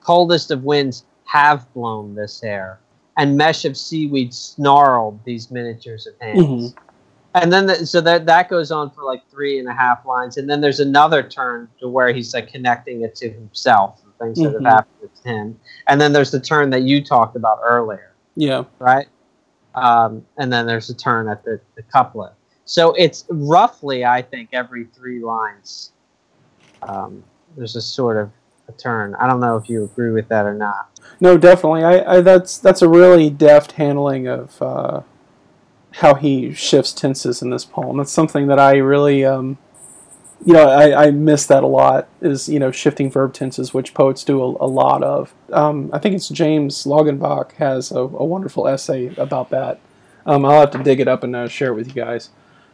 [0.02, 2.80] coldest of winds have blown this hair,
[3.20, 6.72] and mesh of seaweed snarled these miniatures of hands.
[6.72, 6.78] Mhm.
[7.36, 10.38] And then, the, so that that goes on for like three and a half lines,
[10.38, 14.40] and then there's another turn to where he's like connecting it to himself, and things
[14.40, 14.64] that Mhm.
[14.64, 15.60] have happened to him.
[15.88, 18.64] And then there's the turn that you talked about earlier, Yeah.
[18.80, 19.08] right?
[19.76, 22.32] Um, and then there's a turn at the, the couplet.
[22.66, 25.92] So it's roughly, I think, every three lines.
[26.82, 27.24] Um,
[27.58, 28.32] there's a sort of
[28.70, 29.16] a turn.
[29.16, 30.90] I don't know if you agree with that or not.
[31.20, 31.84] No, definitely.
[31.84, 35.02] I, I that's that's a really deft handling of uh,
[35.94, 37.98] how he shifts tenses in this poem.
[37.98, 39.58] That's something that I really, um,
[40.46, 42.08] you know, I, I miss that a lot.
[42.22, 45.34] Is you know shifting verb tenses, which poets do a, a lot of.
[45.52, 49.80] Um, I think it's James Longenbach has a, a wonderful essay about that.
[50.26, 52.30] Um, I'll have to dig it up and uh, share it with you guys.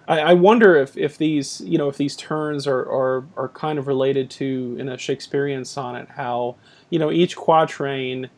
[0.08, 3.80] I, I wonder if, if these you know if these turns are, are are kind
[3.80, 6.56] of related to in a Shakespearean sonnet how
[6.90, 8.30] you know each quatrain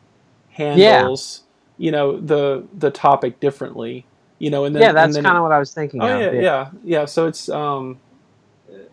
[0.50, 1.42] handles
[1.76, 4.06] you know the the topic differently
[4.38, 6.02] you know and then yeah, that's kind of what I was thinking.
[6.02, 6.34] oh of.
[6.34, 7.98] yeah yeah yeah so it's um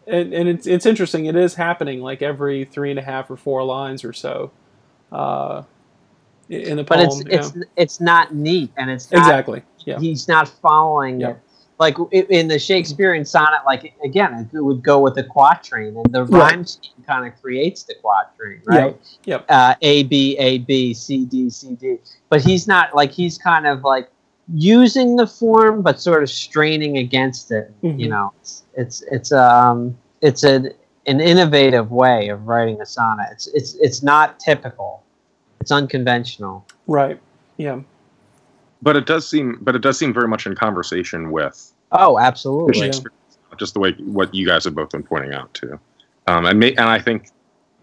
[0.07, 3.37] and, and it's it's interesting it is happening like every three and a half or
[3.37, 4.51] four lines or so
[5.11, 5.63] uh
[6.49, 6.99] in the poem.
[6.99, 7.39] But it's yeah.
[7.39, 11.35] it's it's not neat, and it's not exactly yeah he's not following Yeah.
[11.77, 16.23] Like in the Shakespearean sonnet, like again, it would go with the quatrain, and the
[16.23, 16.51] Right.
[16.53, 18.95] rhyme scheme kind of creates the quatrain, right?
[19.25, 19.45] Yep.
[19.49, 21.97] Uh, a B A B C D C D.
[22.29, 24.09] But he's not like he's kind of like
[24.53, 27.73] using the form, but sort of straining against it.
[27.83, 27.99] Mhm.
[27.99, 30.71] You know, it's it's it's um it's an
[31.07, 33.27] an innovative way of writing a sonnet.
[33.33, 35.03] It's it's it's not typical.
[35.59, 36.65] It's unconventional.
[36.87, 37.19] right
[37.57, 37.79] yeah
[38.85, 42.79] But it does seem, but it does seem very much in conversation with Oh, absolutely.
[42.79, 43.11] Shakespeare,
[43.57, 45.79] just the way what you guys have both been pointing out too.
[46.27, 47.31] Um, and may, and I think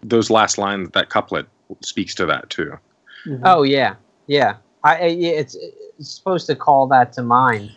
[0.05, 1.47] those last lines, that couplet,
[1.81, 2.79] speaks to that too.
[3.27, 3.41] Mhm.
[3.45, 3.97] Oh yeah,
[4.29, 4.57] yeah.
[4.85, 5.57] I, I it's,
[5.99, 7.73] it's supposed to call that to mind.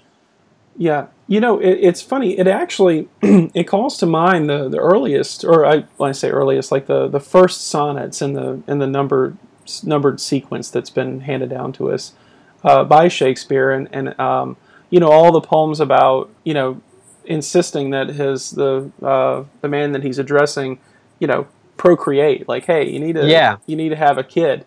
[0.78, 2.38] Yeah, you know, it, it's funny.
[2.38, 6.72] It actually it calls to mind the, the earliest, or I when I say earliest,
[6.72, 9.36] like the, the first sonnets in the in the numbered
[9.84, 12.14] numbered sequence that's been handed down to us
[12.66, 14.58] uh, by Shakespeare, and and um,
[14.90, 16.82] you know all the poems about you know
[17.24, 20.80] insisting that his the uh, the man that he's addressing,
[21.20, 21.48] you know,
[21.78, 22.50] procreate.
[22.50, 23.58] Like, hey, you need to Yeah.
[23.66, 24.66] you need to have a kid.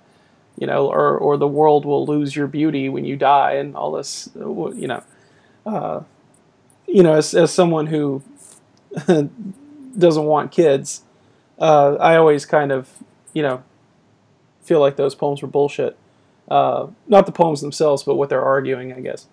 [0.56, 3.92] You know, or, or the world will lose your beauty when you die, and all
[3.92, 5.04] this, uh, you know
[5.68, 6.02] uh,
[6.86, 8.22] you know, as, as someone who
[9.98, 11.02] doesn't want kids,
[11.58, 12.88] uh, I always kind of,
[13.34, 13.62] you know,
[14.62, 15.96] feel like those poems were bullshit.
[16.50, 19.26] Uh, not the poems themselves, but what they're arguing, I guess.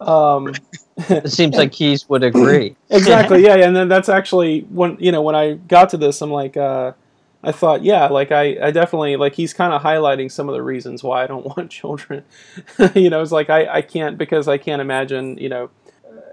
[0.00, 0.54] Um,
[1.08, 2.76] It seems like Kees would agree.
[2.90, 6.30] exactly, yeah, and then that's actually when you know when I got to this, I'm
[6.30, 6.92] like, uh,
[7.42, 10.62] I thought, yeah, like I, I definitely like he's kind of highlighting some of the
[10.62, 12.24] reasons why I don't want children.
[12.94, 15.70] you know, it's like I, I can't because I can't imagine, you know,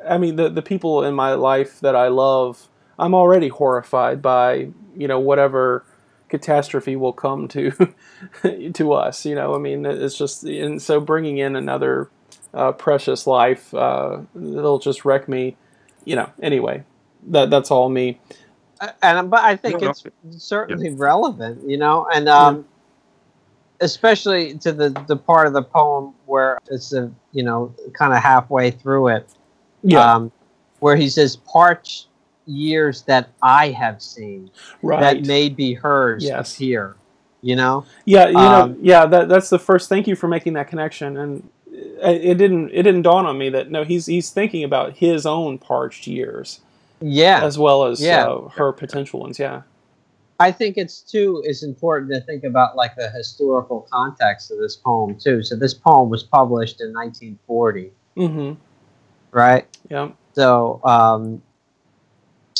[0.08, 2.68] I mean the the people in my life that I love,
[3.00, 5.86] I'm already horrified by, you know, whatever
[6.30, 7.72] catastrophe will come to
[8.74, 9.56] to us, you know.
[9.56, 12.10] I mean, it's just and so bringing in another
[12.54, 15.56] uh, precious life, uh, it'll just wreck me,
[16.06, 16.30] you know.
[16.42, 16.84] Anyway,
[17.28, 18.20] that that's all me.
[18.80, 19.90] Uh, and but I think No, no.
[19.92, 20.04] it's
[20.46, 22.66] certainly relevant, you know, and um,
[23.80, 28.20] especially to the the part of the poem where it's a you know kind of
[28.20, 29.28] halfway through it,
[29.84, 30.32] Yeah, um,
[30.80, 32.07] where he says parched
[32.48, 34.50] years that I have seen
[34.82, 35.00] right.
[35.02, 36.56] that may be hers Yes.
[36.56, 36.96] appear,
[37.42, 37.86] you know.
[38.06, 39.06] Yeah, you Um, know, yeah.
[39.06, 39.90] That that's the first.
[39.90, 41.18] Thank you for making that connection.
[41.18, 44.94] And it, it didn't it didn't dawn on me that no, he's he's thinking about
[44.98, 46.62] his own parched years
[47.02, 48.26] Yeah, as well as Yeah.
[48.28, 49.38] uh, her potential ones.
[49.40, 49.62] Yeah.
[50.40, 54.76] I think it's too is important to think about like the historical context of this
[54.76, 55.42] poem too.
[55.44, 58.54] So this poem was published in 1940, Mm-hmm.
[59.32, 59.66] right?
[59.90, 60.10] Yeah.
[60.34, 61.42] So um,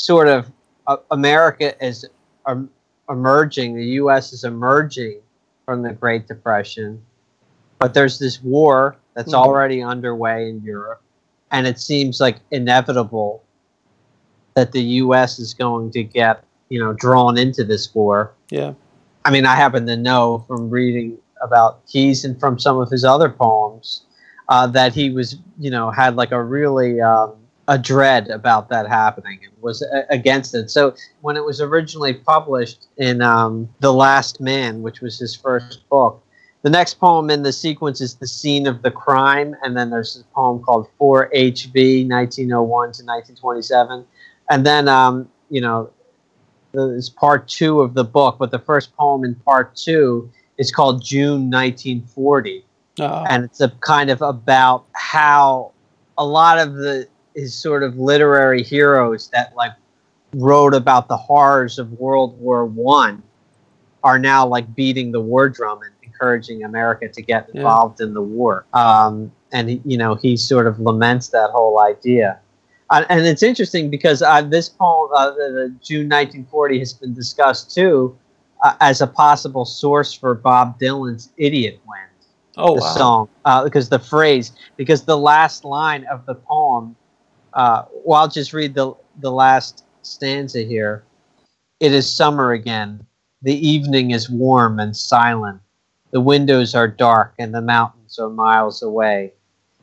[0.04, 0.50] sort of
[0.86, 2.06] uh, America is
[2.46, 2.70] um,
[3.10, 3.76] emerging.
[3.76, 4.32] The U.S.
[4.32, 5.20] is emerging
[5.64, 7.00] from the Great Depression,
[7.78, 9.36] but there's this war that's Mhm.
[9.38, 11.02] already underway in Europe,
[11.50, 13.42] and it seems like inevitable
[14.54, 15.38] that the U.S.
[15.38, 18.32] is going to get you know drawn into this war.
[18.50, 18.72] Yeah.
[19.24, 23.04] I mean, I happen to know from reading about Kees and from some of his
[23.04, 24.02] other poems
[24.48, 27.34] uh, that he was, you know, had like a really um,
[27.68, 30.70] a dread about that happening and was a- against it.
[30.70, 35.86] So when it was originally published in um, The Last Man, which was his first
[35.90, 36.24] book,
[36.62, 40.16] the next poem in the sequence is The Scene of the Crime, and then there's
[40.16, 44.04] a poem called 4HV, 1901 to 1927.
[44.50, 45.90] And then, um, you know,
[46.72, 51.04] is part two of the book, but the first poem in part two is called
[51.04, 52.64] June 1940,
[53.00, 55.72] Uh, and it's a kind of about how
[56.16, 57.06] a lot of the
[57.38, 59.72] his sort of literary heroes that like
[60.34, 63.22] wrote about the horrors of World War One
[64.04, 67.60] are now like beating the war drum and encouraging America to get Yeah.
[67.60, 68.66] involved in the war.
[68.72, 72.38] Um, and he, you know he sort of laments that whole idea.
[72.90, 77.12] Uh, and it's interesting because uh, this poem, uh, the, the June 1940, has been
[77.14, 78.16] discussed too
[78.64, 82.08] uh, as a possible source for Bob Dylan's "Idiot Wind."
[82.58, 82.94] oh the wow.
[82.96, 86.96] song uh, because the phrase because the last line of the poem
[87.58, 91.04] uh, well i'll just read the the last stanza here.
[91.80, 93.06] It is summer again.
[93.42, 95.60] The evening is warm and silent.
[96.10, 99.34] The windows are dark and the mountains are miles away.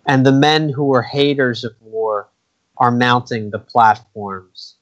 [0.05, 2.29] And the men who are haters of war
[2.77, 4.75] are mounting the platforms.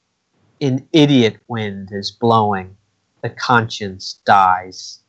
[0.60, 2.76] An idiot wind is blowing.
[3.22, 5.00] The conscience dies.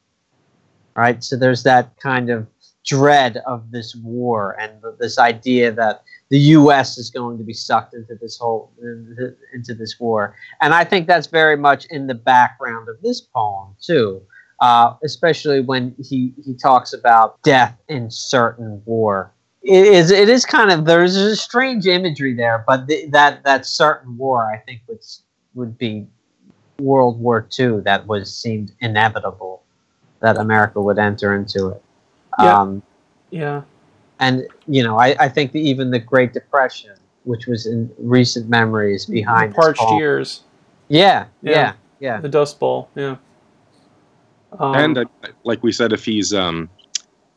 [0.95, 1.23] Right?
[1.23, 2.47] So there's that kind of
[2.85, 6.97] dread of this war and this idea that the U.S.
[6.97, 8.71] is going to be sucked into this whole
[9.53, 13.75] into this war, and I think that's very much in the background of this poem
[13.81, 14.21] too,
[14.59, 19.31] uh, especially when he he talks about death in certain war.
[19.61, 23.65] It is it is kind of there's a strange imagery there, but the, that that
[23.65, 25.01] certain war I think would
[25.53, 26.07] would be
[26.79, 29.63] World War II that was seemed inevitable
[30.19, 31.83] that America would enter into it.
[32.39, 32.57] Yeah.
[32.57, 32.83] Um,
[33.29, 33.61] Yeah.
[34.19, 38.49] And you know, I, I think that even the Great Depression, which was in recent
[38.49, 39.97] memories behind The parched poem.
[39.99, 40.41] years.
[40.87, 41.51] Yeah, Yeah.
[41.51, 42.89] yeah, yeah, The Dust Bowl.
[42.95, 43.15] Yeah.
[44.59, 45.05] Um, and uh,
[45.43, 46.69] like we said, if he's um,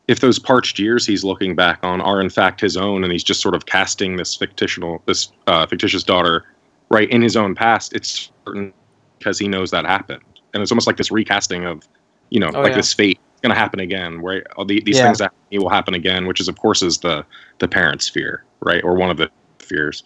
[0.07, 3.23] if those parched years he's looking back on are in fact his own, and he's
[3.23, 6.45] just sort of casting this fictional, this uh, fictitious daughter,
[6.89, 8.73] right in his own past, it's certain
[9.17, 11.83] because he knows that happened, and it's almost like this recasting of,
[12.29, 12.77] you know, Oh, like yeah.
[12.77, 15.05] this fate going to happen again, where all the, these Yeah.
[15.05, 17.25] things that will happen again, which is of course is the
[17.59, 20.03] the parents' fear, right, or one of the fears.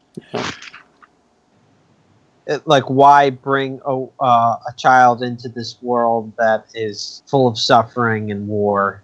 [2.46, 7.58] It- like, why bring a uh, a child into this world that is full of
[7.58, 9.02] suffering and war?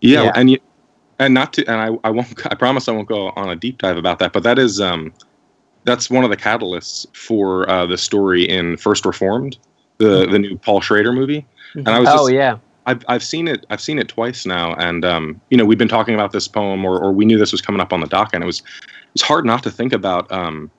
[0.00, 0.32] Yeah, Yeah.
[0.34, 0.58] and you,
[1.18, 3.78] and not to and I, I won't I promise I won't go on a deep
[3.78, 5.12] dive about that, but that is um
[5.84, 9.56] that's one of the catalysts for uh, the story in First Reformed,
[9.98, 11.46] the the new Paul Schrader movie.
[11.74, 14.74] And I was Oh just yeah, I've I've seen it I've seen it twice now,
[14.74, 17.52] and um you know we've been talking about this poem or or we knew this
[17.52, 18.62] was coming up on the dock, and it was
[19.14, 20.70] it's hard not to think about um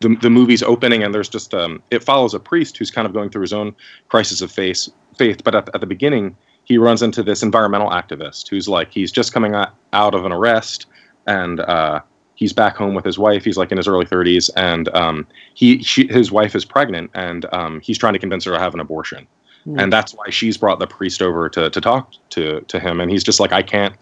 [0.00, 3.12] the the movie's opening, and there's just um it follows a priest who's kind of
[3.12, 3.74] going through his own
[4.08, 8.48] crisis of faith faith, but at, at the beginning he runs into this environmental activist
[8.48, 10.86] who's like he's just coming out of an arrest
[11.26, 12.00] and uh,
[12.34, 13.44] he's back home with his wife.
[13.44, 17.46] He's like in his early 30s, and um, he she, his wife is pregnant, and
[17.52, 19.26] um, he's trying to convince her to have an abortion,
[19.66, 19.78] Hmm.
[19.80, 23.10] and that's why she's brought the priest over to to talk to to him, and
[23.10, 23.94] he's just like I can't.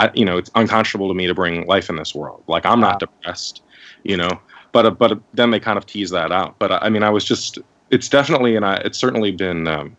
[0.00, 2.42] I, you know, it's unconscionable to me to bring life in this world.
[2.48, 2.98] Like I'm not Wow.
[3.06, 3.62] depressed,
[4.04, 4.30] you know.
[4.72, 6.58] But uh, but then they kind of tease that out.
[6.58, 7.58] But uh, I mean, I was just.
[7.90, 9.96] It's definitely and I, it's certainly been um,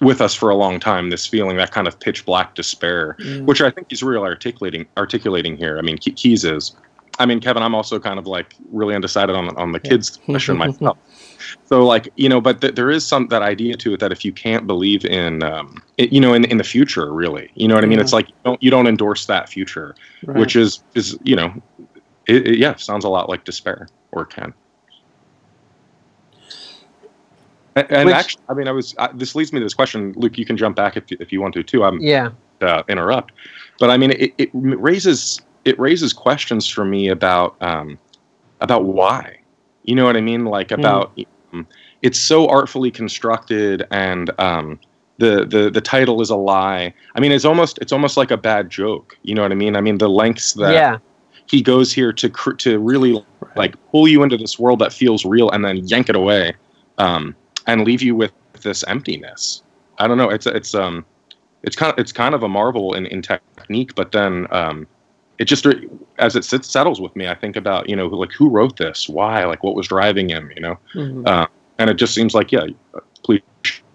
[0.00, 1.10] with us for a long time.
[1.10, 3.46] This feeling, that kind of pitch black despair, Mm.
[3.46, 5.78] which I think he's really articulating articulating here.
[5.78, 6.74] I mean, Kees is.
[7.20, 10.56] I mean, Kevin, I'm also kind of like really undecided on on the kids question
[10.64, 10.96] myself.
[11.64, 14.24] So like you know, but th- there is some that idea to it that if
[14.24, 17.74] you can't believe in, um, it, you know, in in the future, really, you know
[17.74, 17.98] what I mean?
[17.98, 18.04] Yeah.
[18.04, 20.36] It's like you don't you don't endorse that future, Right.
[20.38, 21.52] which is is you know,
[22.26, 24.52] it, it, yeah, sounds a lot like despair or can.
[27.76, 28.94] And, and Which- actually, I mean, I was.
[28.98, 30.36] I, this leads me to this question, Luke.
[30.38, 31.84] You can jump back if you- if you want to too.
[31.84, 33.32] I'm yeah, uh, interrupt,
[33.78, 37.98] but I mean, it, it raises it raises questions for me about um,
[38.60, 39.38] about why.
[39.84, 40.46] You know what I mean?
[40.46, 41.12] Like about
[41.52, 41.66] um,
[42.02, 44.80] it's so artfully constructed, and um,
[45.18, 46.92] the the the title is a lie.
[47.14, 49.16] I mean, it's almost it's almost like a bad joke.
[49.22, 49.76] You know what I mean?
[49.76, 50.98] I mean, the lengths that yeah,
[51.46, 53.56] he goes here to cr- to really Right.
[53.56, 56.54] like pull you into this world that feels real, and then yank it away,
[56.98, 57.34] um,
[57.66, 59.62] and leave you with this emptiness.
[59.98, 60.28] I don't know.
[60.28, 61.04] It's it's um,
[61.62, 64.86] it's kind of it's kind of a marvel in, in technique, but then um,
[65.38, 65.66] it just
[66.18, 67.28] as it sits, settles with me.
[67.28, 70.50] I think about you know like who wrote this, why, like what was driving him,
[70.54, 71.26] you know, Mhm.
[71.26, 71.46] uh,
[71.78, 72.66] and it just seems like yeah,
[73.24, 73.42] please,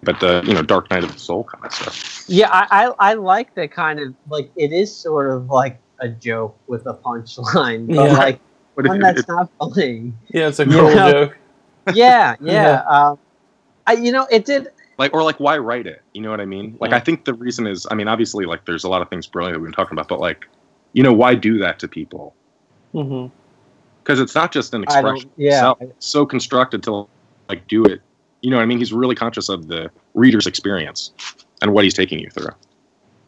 [0.02, 2.24] but the you know Dark Night of the Soul kind of stuff.
[2.28, 2.48] yeah.
[2.50, 6.56] I, I I like the kind of like it is sort of like a joke
[6.66, 8.12] with a punchline, but Yeah.
[8.18, 8.40] like
[8.76, 10.12] But one it- that's it- not funny.
[10.30, 11.36] yeah, it's a you cruel know, joke.
[11.94, 12.52] Yeah, yeah.
[12.52, 12.82] Yeah.
[12.88, 13.18] Um,
[13.86, 14.68] I you know it did.
[14.98, 16.96] like or like why write it you know what i mean like Yeah.
[16.96, 19.54] i think the reason is i mean obviously like there's a lot of things brilliant
[19.56, 20.46] that we've been talking about but like
[20.94, 22.34] you know why do that to people
[22.92, 25.74] because it's not just an expression yeah.
[25.80, 27.06] It's so constructed to
[27.50, 28.00] like do it
[28.40, 31.12] you know what i mean he's really conscious of the reader's experience
[31.60, 32.54] and what he's taking you through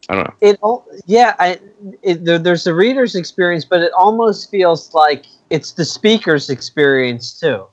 [0.09, 0.33] I don't know.
[0.39, 1.59] It all yeah, I,
[2.01, 7.37] it, there, there's the reader's experience, but it almost feels like it's the speaker's experience
[7.37, 7.65] too.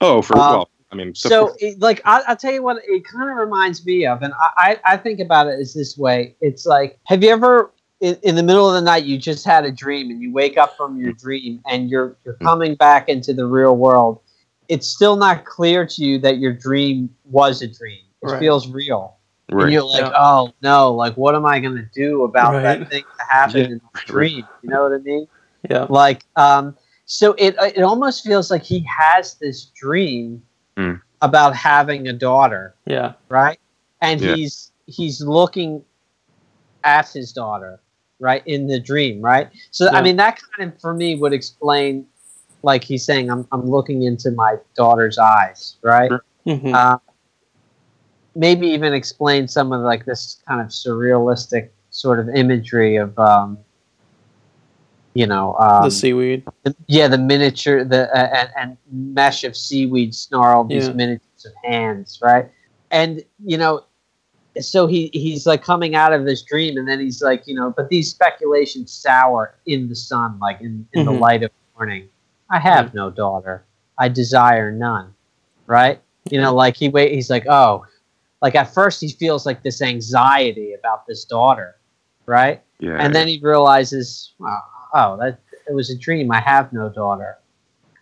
[0.00, 2.82] Oh, for Um, well, I mean, so, So, it, like, I, I'll tell you what
[2.84, 5.98] it kind of reminds me of, and I, I, I think about it as this
[5.98, 6.36] way.
[6.40, 9.64] It's like, have you ever, in, in the middle of the night, you just had
[9.64, 13.32] a dream, and you wake up from your dream, and you're you're coming back into
[13.32, 14.20] the real world.
[14.68, 18.00] It's still not clear to you that your dream was a dream.
[18.22, 18.38] It Right.
[18.40, 19.16] feels real,
[19.48, 20.12] and you're like, Yeah.
[20.16, 22.62] oh no, like, what am I gonna do about Right.
[22.80, 23.72] that thing that happened Yeah.
[23.72, 24.48] in the dream?
[24.62, 25.26] You know what I mean?
[25.68, 25.86] Yeah.
[25.90, 26.76] like um
[27.06, 30.40] so it it almost feels like he has this dream
[30.76, 31.00] Mm.
[31.20, 33.14] about having a daughter Yeah.
[33.28, 33.58] right
[34.00, 34.36] and Yeah.
[34.36, 35.84] he's he's looking
[36.84, 37.80] at his daughter
[38.20, 39.98] right in the dream right so Yeah.
[39.98, 42.06] i mean that kind of for me would explain
[42.62, 46.24] like he's saying i'm, I'm looking into my daughter's eyes right Sure.
[46.44, 46.98] hmm uh,
[48.34, 53.58] maybe even explain some of like this kind of surrealistic sort of imagery of um
[55.14, 56.44] you know um, the seaweed.
[56.64, 58.76] the- yeah, the miniature, the uh, and, and
[59.14, 60.94] mesh of seaweed snarled these Yeah.
[60.94, 62.50] miniatures of hands, right?
[62.90, 63.84] And you know,
[64.60, 67.72] so he he's like coming out of this dream, and then he's like, you know,
[67.76, 71.20] but these speculations sour in the sun, like in, in the Mhm.
[71.20, 72.08] light of morning.
[72.50, 73.64] I have no daughter.
[73.98, 75.14] I desire none.
[75.66, 76.00] Right?
[76.30, 77.12] You know, like he wait.
[77.12, 77.84] He's like, oh,
[78.42, 81.76] like at first he feels like this anxiety about this daughter,
[82.26, 82.62] right?
[82.80, 84.58] yeah, and then he realizes, oh,
[84.94, 86.30] oh, that it was a dream.
[86.32, 87.38] I have no daughter.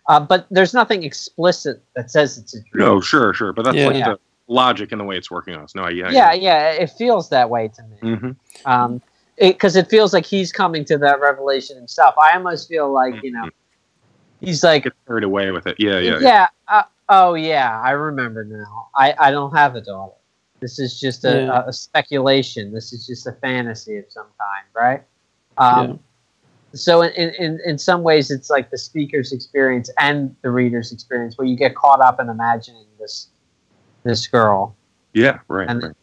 [0.07, 2.85] Uh, but there's nothing explicit that says it's a dream.
[2.85, 3.87] no, sure, sure, but that's Yeah.
[3.87, 4.09] like Yeah.
[4.13, 5.75] the logic and the way it's working on us.
[5.75, 8.17] No, yeah, yeah, yeah, it feels that way to me.
[8.17, 8.31] hmm
[8.65, 9.01] Um,
[9.39, 12.15] because it, feels like he's coming to that revelation himself.
[12.17, 13.49] I almost feel like you know,
[14.41, 15.75] he's like, Get carried away with it.
[15.79, 18.89] Yeah, yeah, yeah, uh, oh yeah, I remember now.
[18.95, 20.13] I I don't have a daughter.
[20.59, 21.63] This is just a, Yeah.
[21.65, 22.73] a, a speculation.
[22.73, 25.03] This is just a fantasy of some kind, right?
[25.57, 25.97] Um, Yeah.
[26.73, 31.37] so in, in, in some ways it's like the speaker's experience and the reader's experience
[31.37, 33.29] where you get caught up in imagining this
[34.07, 34.75] this girl
[35.13, 35.93] yeah, right, And- right.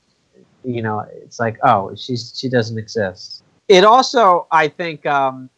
[0.65, 5.51] you know it's like oh she's she doesn't exist it also i think um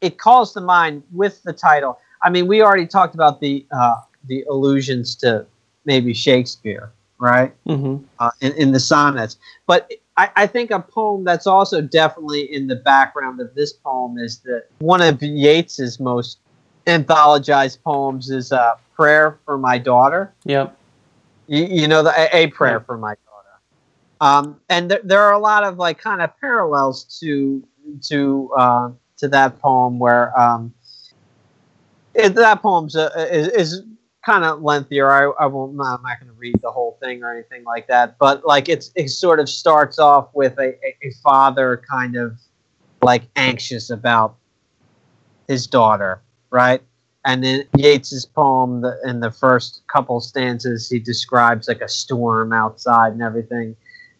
[0.00, 3.96] it calls to mind with the title i mean we already talked about the uh
[4.26, 5.46] the allusions to
[5.84, 9.36] maybe shakespeare right hmm uh, in, in the sonnets.
[9.66, 14.18] But I, I think a poem that's also definitely in the background of this poem
[14.18, 16.38] is that one of Yeats's most
[16.86, 20.75] anthologized poems is uh, "Prayer for My Daughter." Yep.
[21.46, 23.26] You, you know, the, a, a prayer for my daughter.
[24.20, 27.66] Um, and there, there are a lot of like kind of parallels to
[28.08, 30.74] to uh, to that poem where um,
[32.14, 33.82] it, that poem's uh, is, is
[34.24, 35.10] kind of lengthier.
[35.10, 35.72] I, I won't.
[35.72, 38.18] I'm not going to read the whole thing or anything like that.
[38.18, 42.38] But like it's it sort of starts off with a, a father kind of
[43.02, 44.36] like anxious about
[45.46, 46.20] his daughter,
[46.50, 46.82] right?
[47.26, 52.52] And in Yeats's poem, the, in the first couple stanzas, he describes like a storm
[52.52, 53.74] outside and everything,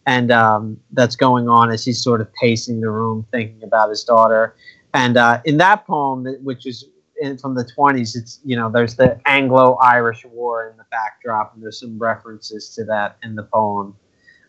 [0.05, 4.03] and um, that's going on as he's sort of pacing the room, thinking about his
[4.03, 4.55] daughter.
[4.93, 6.83] And uh, in that poem, which is
[7.21, 11.63] in, from the 20s, it's you know there's the Anglo-Irish War in the backdrop, and
[11.63, 13.95] there's some references to that in the poem.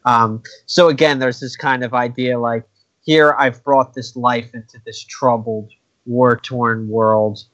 [0.04, 2.64] Um, so again, there's this kind of idea like
[3.02, 5.70] here I've brought this life into this troubled,
[6.06, 7.44] war-torn world,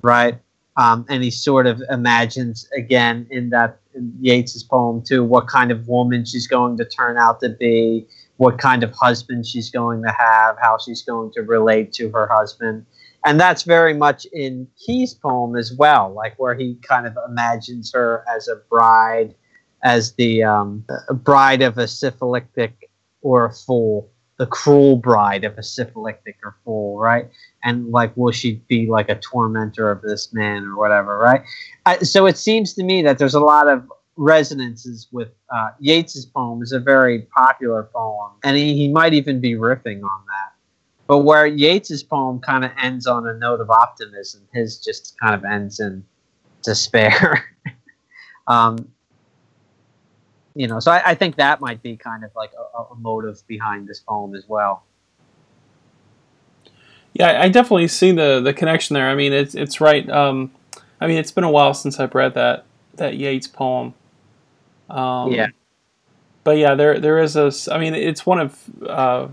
[0.00, 0.40] right?
[0.76, 5.70] Um, and he sort of imagines again in that in Yeats's poem too what kind
[5.70, 8.06] of woman she's going to turn out to be,
[8.38, 12.26] what kind of husband she's going to have, how she's going to relate to her
[12.26, 12.84] husband.
[13.24, 17.92] And that's very much in Kees' poem as well, like where he kind of imagines
[17.94, 19.34] her as a bride,
[19.82, 22.90] as the um, bride of a syphilitic
[23.22, 27.30] or a fool, the cruel bride of a syphilitic or fool, right?
[27.62, 31.42] And like, will she be like a tormentor of this man or whatever, right?
[31.86, 36.26] I, so it seems to me that there's a lot of resonances with uh, Yeats's
[36.26, 36.62] poem.
[36.62, 40.52] is a very popular poem, and he, he might even be riffing on that.
[41.06, 45.34] But where Yeats's poem kind of ends on a note of optimism, his just kind
[45.34, 46.04] of ends in
[46.62, 47.44] despair.
[48.46, 48.88] um,
[50.54, 53.42] you know, so I, I think that might be kind of like a, a motive
[53.46, 54.84] behind this poem as well.
[57.12, 59.08] Yeah, I definitely see the the connection there.
[59.08, 60.08] I mean, it's it's right.
[60.10, 60.50] Um,
[61.00, 62.64] I mean, it's been a while since I've read that
[62.96, 63.94] that Yeats poem.
[64.90, 65.48] Um, Yeah.
[66.42, 67.50] But yeah, there there is a.
[67.72, 68.58] I mean, it's one of.
[68.86, 69.28] Uh,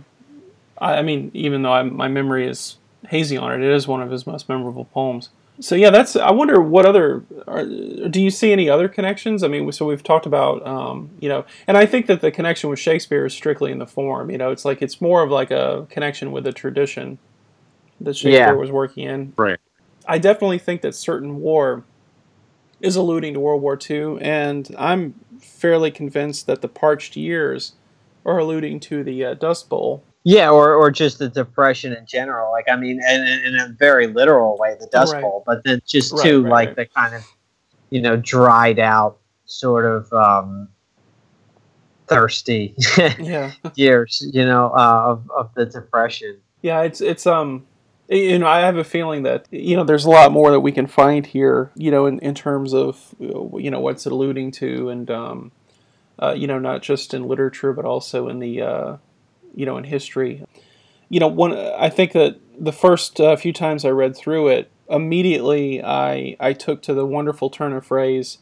[0.78, 4.02] I, I mean, even though i my memory is hazy on it, it is one
[4.02, 5.30] of his most memorable poems.
[5.62, 6.16] So yeah, that's.
[6.16, 7.24] I wonder what other.
[7.48, 9.44] Are, do you see any other connections?
[9.44, 12.70] I mean, so we've talked about, um, you know, and I think that the connection
[12.72, 14.32] with Shakespeare is strictly in the form.
[14.32, 17.20] You know, it's like it's more of like a connection with the tradition
[18.02, 18.52] that Shakespeare Yeah.
[18.54, 19.34] was working in.
[19.38, 19.60] Right.
[20.08, 21.84] I definitely think that certain war
[22.80, 27.74] is alluding to World War II, and I'm fairly convinced that the parched years
[28.26, 30.04] are alluding to the uh, Dust Bowl.
[30.24, 32.52] Yeah, or, or just the depression in general.
[32.52, 35.22] Like, I mean, in, in a very literal way, the Dust Right.
[35.22, 37.24] Bowl, but then just Right, too, right, like the kind of,
[37.90, 40.70] you know, dried out, sort of um,
[42.08, 42.76] thirsty
[43.20, 43.52] Yeah.
[43.76, 46.42] years, you know, uh, of, of the depression.
[46.62, 47.66] Yeah, it's it's um
[48.08, 50.72] you know, I have a feeling that you know there's a lot more that we
[50.72, 54.90] can find here, you know, in, in terms of you know what's it alluding to
[54.90, 55.52] and um
[56.22, 58.98] uh, you know, not just in literature but also in the uh
[59.56, 60.44] you know, in history.
[61.10, 64.72] You know, one I think that the first uh, few times I read through it,
[64.90, 68.40] immediately I I took to the wonderful turn of phrase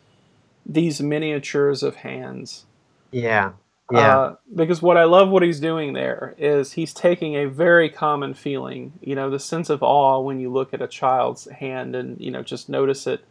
[0.66, 2.66] these miniatures of hands.
[3.12, 3.54] Yeah.
[3.92, 4.18] Yeah.
[4.18, 8.36] Uh, because what I love what he's doing there is he's taking a very common
[8.36, 12.20] feeling, you know, the sense of awe when you look at a child's hand and,
[12.22, 13.26] you know, just notice it,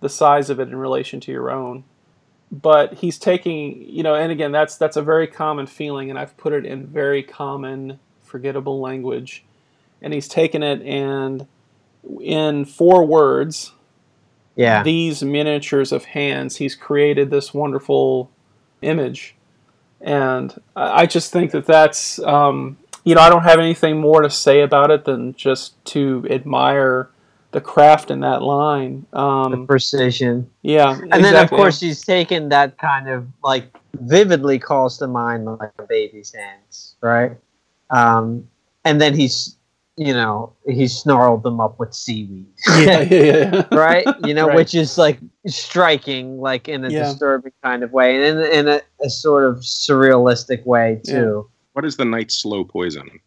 [0.00, 1.84] the size of it in relation to your own.
[2.52, 6.36] But he's taking, you know, and again, that's that's a very common feeling, and I've
[6.36, 9.44] put it in very common, forgettable language,
[10.02, 11.46] and he's taken it and
[12.20, 13.72] in four words,
[14.56, 14.82] yeah.
[14.82, 18.30] these miniatures of hands, he's created this wonderful
[18.82, 19.34] image.
[20.00, 24.30] And I just think that that's, um, you know, I don't have anything more to
[24.30, 27.10] say about it than just to admire
[27.52, 29.06] the craft in that line.
[29.12, 30.48] the Um, precision.
[30.62, 30.98] yeah.
[31.10, 33.64] And then, of course, he's taken that kind of like
[34.00, 37.32] vividly calls to mind like a baby's hands, right?
[37.90, 38.48] Um,
[38.84, 39.56] and then he's,
[39.96, 43.66] you know, he snarled them up with seaweed, yeah, yeah, yeah.
[43.72, 44.06] right?
[44.24, 44.56] You know, Right.
[44.56, 47.02] which is like striking, like in a Yeah.
[47.02, 51.50] disturbing kind of way, and in, in a, a sort of surrealistic way too.
[51.72, 53.20] What is the night slow poison?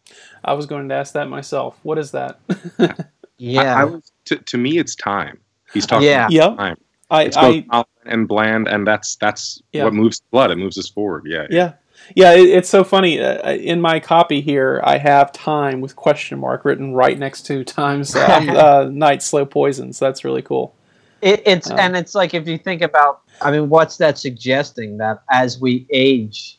[0.44, 1.78] I was going to ask that myself.
[1.82, 2.40] What is that?
[3.38, 5.38] Yeah, I, I was, to, to me, it's time.
[5.72, 6.28] He's talking Yeah.
[6.30, 6.54] yeah.
[6.54, 6.76] time.
[7.10, 9.84] I, It's both I, tolerant and bland, and that's that's Yeah.
[9.84, 10.50] what moves the blood.
[10.50, 11.24] It moves us forward.
[11.26, 11.46] Yeah.
[11.50, 11.72] Yeah,
[12.14, 12.32] yeah.
[12.32, 13.20] It, it's so funny.
[13.20, 17.64] Uh, in my copy here, I have time with question mark written right next to
[17.64, 19.98] times um, uh, night slow poisons.
[19.98, 20.74] That's really cool.
[21.22, 24.98] It, it's Um, and it's like if you think about, I mean, what's that suggesting?
[24.98, 26.58] That as we age,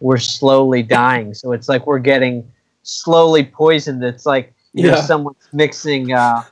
[0.00, 1.32] we're slowly dying.
[1.34, 2.50] So it's like we're getting
[2.82, 4.02] slowly poisoned.
[4.04, 5.00] It's like you know Yeah.
[5.02, 6.42] someone's mixing uh,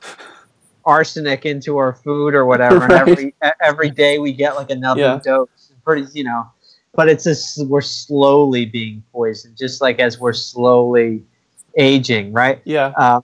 [0.85, 5.19] arsenic into our food or whatever, and every every day we get like another Yeah.
[5.23, 5.47] dose.
[5.83, 6.45] Pretty, you know,
[6.93, 11.23] but it's just we're slowly being poisoned, just like as we're slowly
[11.77, 12.61] aging, right?
[12.65, 13.21] Yeah, Uh,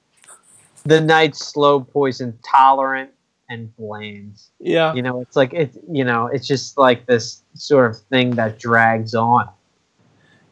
[0.86, 3.12] the night's slow poison, tolerant
[3.50, 7.90] and bland yeah, you know it's like it you know it's just like this sort
[7.90, 9.48] of thing that drags on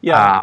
[0.00, 0.42] yeah, Uh,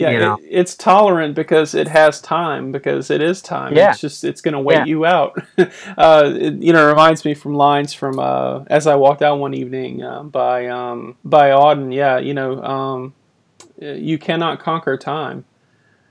[0.00, 0.10] yeah.
[0.10, 0.34] you know.
[0.36, 3.74] it- it's tolerant because it has time because it is time.
[3.76, 3.90] Yeah.
[3.90, 4.84] It's just it's going to wait Yeah.
[4.86, 5.36] you out.
[5.58, 9.38] uh, it, you know, it reminds me from lines from uh, as I walked out
[9.38, 11.94] one evening uh, by um, by Auden.
[11.94, 13.14] Yeah, you know, um,
[13.78, 15.44] you cannot conquer time.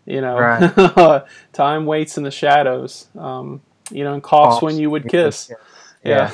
[0.06, 1.24] You know, Right.
[1.54, 3.08] time waits in the shadows.
[3.18, 3.62] Um,
[3.92, 5.52] you know, and coughs Coughs when you would kiss.
[6.04, 6.32] Yeah.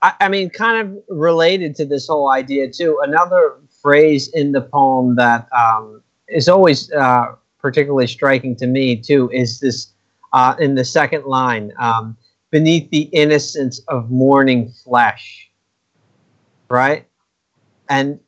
[0.00, 4.60] I, I mean kind of related to this whole idea too another phrase in the
[4.60, 9.92] poem that um, is always uh, particularly striking to me too is this
[10.32, 12.16] uh, in the second line um,
[12.50, 15.50] beneath the innocence of morning flesh
[16.68, 17.06] right?
[17.88, 18.20] And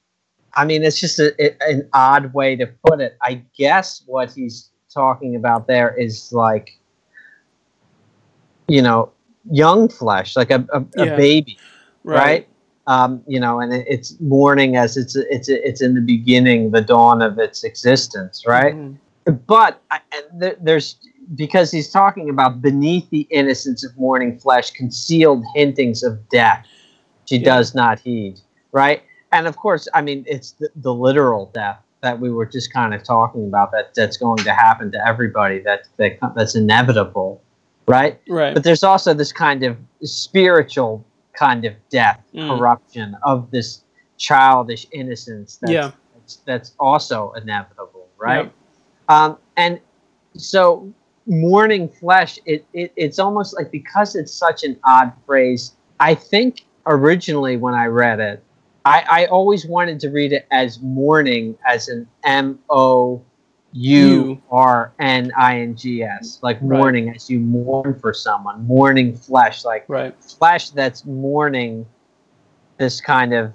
[0.54, 1.32] i mean it's just a,
[1.62, 3.16] an odd way to put it.
[3.22, 6.78] I guess what he's talking about there is like
[8.66, 9.12] you know
[9.50, 11.14] young flesh like a, a, Yeah.
[11.14, 11.58] a baby
[12.04, 12.47] right,
[12.88, 16.80] um, you know and it, it's morning as it's it's it's in the beginning the
[16.80, 18.96] dawn of its existence right Mhm.
[19.46, 20.00] but I,
[20.60, 20.96] there's
[21.36, 26.66] because he's talking about beneath the innocence of morning flesh concealed hintings of death
[27.26, 27.44] she Yeah.
[27.54, 28.40] does not heed
[28.72, 32.72] right and of course i mean it's the, the literal death that we were just
[32.72, 37.42] kind of talking about that that's going to happen to everybody that, that that's inevitable
[37.86, 38.54] right Right.
[38.54, 41.04] but there's also this kind of spiritual
[41.38, 42.48] kind of death Mm.
[42.48, 43.84] corruption of this
[44.18, 45.90] childish innocence that's, Yeah.
[46.14, 48.52] that's, that's also inevitable right Yep.
[49.08, 49.80] um, and
[50.36, 50.92] so
[51.26, 56.64] morning flesh it, it it's almost like because it's such an odd phrase i think
[56.86, 58.42] originally when i read it
[58.84, 63.22] i i always wanted to read it as morning as an m o
[63.78, 64.42] U You.
[64.50, 66.78] R N I N G S, like Right.
[66.78, 70.14] mourning as you mourn for someone, mourning flesh, like Right.
[70.22, 71.86] flesh that's mourning
[72.78, 73.54] this kind of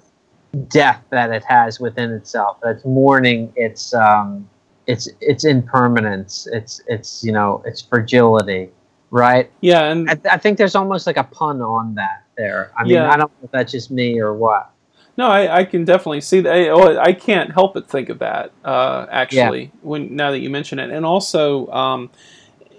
[0.68, 2.58] death that it has within itself.
[2.62, 4.48] That's mourning its um,
[4.86, 6.46] its its impermanence.
[6.52, 8.70] It's it's you know its fragility,
[9.10, 9.50] right?
[9.60, 12.72] Yeah, and I, I think there's almost like a pun on that there.
[12.78, 13.10] I mean, Yeah.
[13.10, 14.70] I don't know if that's just me or what.
[15.16, 16.52] No, I, I can definitely see that.
[16.52, 20.50] I, oh, I can't help but think of that uh, actually when now that you
[20.50, 22.10] mention it, and also, um,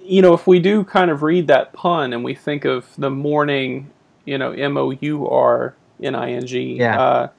[0.04, 3.10] you know, if we do kind of read that pun and we think of the
[3.10, 3.90] mourning,
[4.26, 7.00] you know, M O U R N I N G, Yeah.
[7.00, 7.30] uh,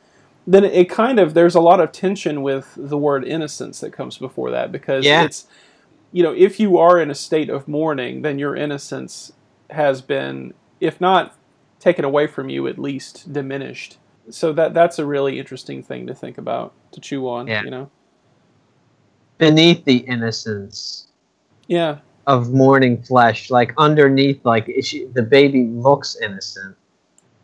[0.46, 3.92] then it, it kind of there's a lot of tension with the word innocence that
[3.92, 5.24] comes before that because Yeah.
[5.24, 5.46] it's,
[6.12, 9.32] you know, if you are in a state of mourning, then your innocence
[9.70, 11.34] has been, if not
[11.80, 13.98] taken away from you, at least diminished
[14.30, 17.62] so that that's a really interesting thing to think about to chew on Yeah.
[17.62, 17.90] you know
[19.38, 21.08] Beneath the innocence
[21.68, 26.76] yeah of mourning flesh, like underneath, like she, the baby looks innocent,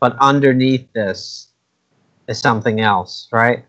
[0.00, 1.48] but underneath this
[2.26, 3.64] is something else, right?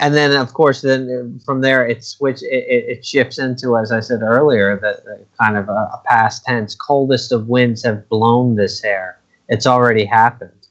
[0.00, 1.08] And then, of course, then
[1.38, 5.04] uh, from there it switch it, it, it shifts into, as I said earlier, that
[5.04, 6.74] that kind of a, a past tense.
[6.74, 9.20] Coldest of winds have blown this hair.
[9.48, 10.63] It's already happened,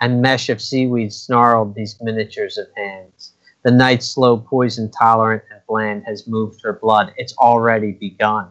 [0.00, 3.32] and mesh of seaweed snarled these miniatures of hands.
[3.62, 7.12] The night's slow poison tolerant and bland has moved her blood.
[7.16, 8.48] It's already begun.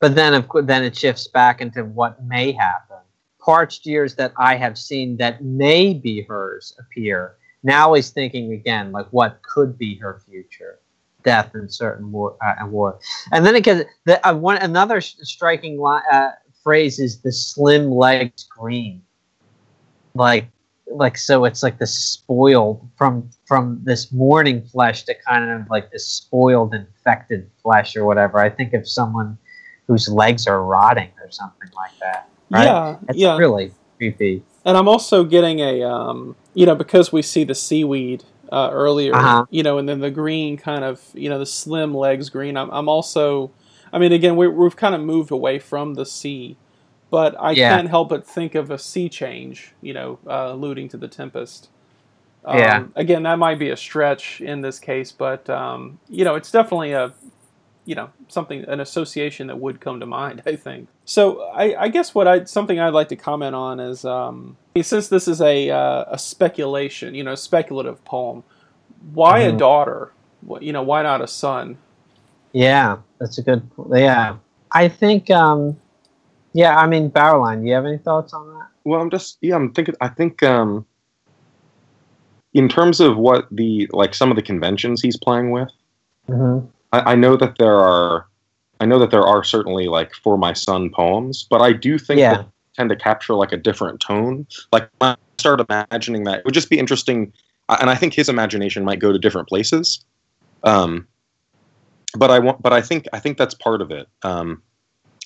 [0.00, 2.98] But then, of course, then it shifts back into what may happen.
[3.40, 7.36] Parched years that I have seen that may be hers appear.
[7.62, 10.80] Now he's thinking again, like what could be her future,
[11.24, 12.98] death and certain war, uh, and war.
[13.32, 16.32] And then it gets the uh, one another striking li- uh,
[16.62, 19.02] phrase is the slim legs green,
[20.16, 20.48] like
[20.88, 25.90] like so it's like the spoiled from from this morning flesh to kind of like
[25.90, 28.38] this spoiled infected flesh or whatever.
[28.38, 29.36] I think of someone
[29.86, 32.28] whose legs are rotting or something like that.
[32.50, 32.64] Right?
[32.64, 34.42] yeah It's yeah really creepy.
[34.64, 39.12] and i'm also getting a um you know because we see the seaweed uh, earlier
[39.14, 39.46] Uh-huh.
[39.50, 42.70] you know and then the green kind of you know the slim legs green i'm,
[42.70, 43.50] I'm also
[43.92, 46.56] i mean again we, we've kind of moved away from the sea
[47.10, 47.76] but i Yeah.
[47.76, 51.68] can't help but think of a sea change you know uh, alluding to the tempest
[52.44, 52.84] um, Yeah.
[52.94, 56.92] again that might be a stretch in this case but um, you know it's definitely
[56.92, 57.12] a
[57.84, 61.88] you know something an association that would come to mind i think so i, I
[61.88, 65.70] guess what i something i'd like to comment on is um, since this is a,
[65.70, 68.42] uh, a speculation you know speculative poem
[69.12, 69.58] why a Mhm.
[69.58, 70.12] daughter
[70.60, 71.78] you know why not a son
[72.52, 73.68] Yeah, that's a good.
[73.92, 74.36] Yeah,
[74.72, 75.30] I think.
[75.30, 75.76] um
[76.56, 77.60] Yeah, I mean, Bauerlein.
[77.60, 78.68] Do you have any thoughts on that?
[78.84, 79.94] Well, I'm just yeah, I'm thinking.
[80.00, 80.86] I think um,
[82.54, 85.68] in terms of what the like some of the conventions he's playing with,
[86.28, 86.66] Mm-hmm.
[86.92, 88.26] I, I know that there are,
[88.80, 92.20] I know that there are certainly like for my son poems, but I do think
[92.20, 92.36] Yeah.
[92.36, 94.46] that they tend to capture like a different tone.
[94.72, 97.32] Like when I start imagining that, it would just be interesting,
[97.68, 100.04] and I think his imagination might go to different places.
[100.64, 101.06] Um,
[102.16, 104.08] but I want, but I think I think that's part of it.
[104.22, 104.62] Um,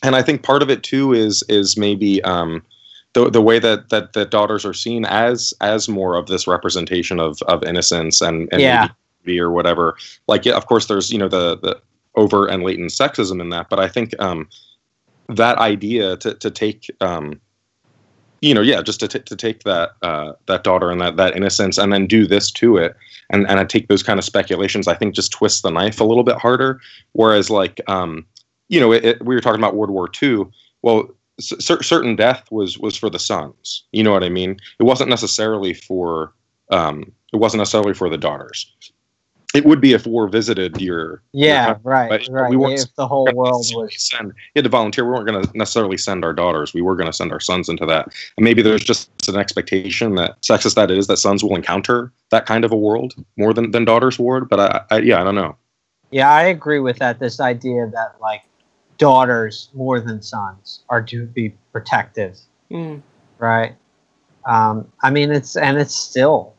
[0.02, 2.62] and I think part of it too is is maybe um,
[3.12, 7.18] the the way that that that daughters are seen as as more of this representation
[7.20, 8.88] of of innocence and, and Yeah.
[9.38, 9.96] or whatever.
[10.26, 11.80] Like, yeah, of course, there's you know the the
[12.16, 14.48] overt and latent sexism in that, but I think um,
[15.28, 17.40] that idea to to take um,
[18.40, 21.36] you know yeah just to, t- to take that uh, that daughter and that that
[21.36, 22.96] innocence and then do this to it
[23.30, 26.04] and and I take those kind of speculations I think just twist the knife a
[26.04, 26.80] little bit harder.
[27.12, 28.24] Whereas like um,
[28.70, 30.46] you know it, it, we were talking about World War II.
[30.82, 31.10] Well,
[31.40, 33.84] cer- certain death was was for the sons.
[33.92, 34.58] You know what I mean?
[34.78, 36.32] It wasn't necessarily for
[36.70, 38.72] um, it wasn't necessarily for the daughters.
[39.52, 42.48] It would be if war visited your Yeah, your right, but right.
[42.48, 45.04] we weren't if the whole world was send you had to volunteer.
[45.04, 46.72] We weren't going to necessarily send our daughters.
[46.72, 48.14] We were going to send our sons into that.
[48.36, 52.46] And maybe there's just an expectation that sexist that is that sons will encounter that
[52.46, 54.48] kind of a world more than than daughters would.
[54.48, 55.56] But I, I yeah, I don't know.
[56.12, 57.18] Yeah, I agree with that.
[57.18, 58.42] This idea that like
[59.00, 62.38] daughters more than sons are to be protective,
[62.70, 63.02] Mm,
[63.38, 63.74] right?
[64.46, 66.54] Um, I mean, it's and it's still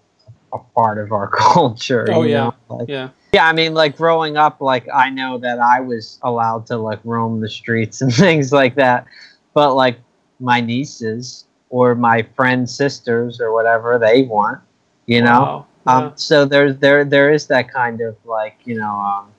[0.51, 2.05] a part of our culture.
[2.11, 2.51] Oh, you yeah.
[2.69, 2.75] know?
[2.75, 3.47] Like, yeah yeah.
[3.47, 7.39] I mean, like growing up, like I know that I was allowed to like roam
[7.39, 9.05] the streets and things like that,
[9.53, 9.97] but like
[10.39, 14.61] my nieces or my friends' sisters or whatever, they weren't.
[15.05, 15.41] You know.
[15.41, 15.67] Wow.
[15.87, 15.95] Yeah.
[15.95, 19.31] Um, so there's there there is that kind of like you know, um,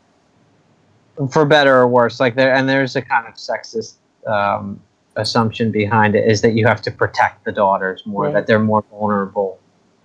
[1.31, 3.95] for better or worse, like there and there's a kind of sexist
[4.27, 4.81] um,
[5.17, 8.35] assumption behind it is that you have to protect the daughters more, Right.
[8.35, 9.59] that they're more vulnerable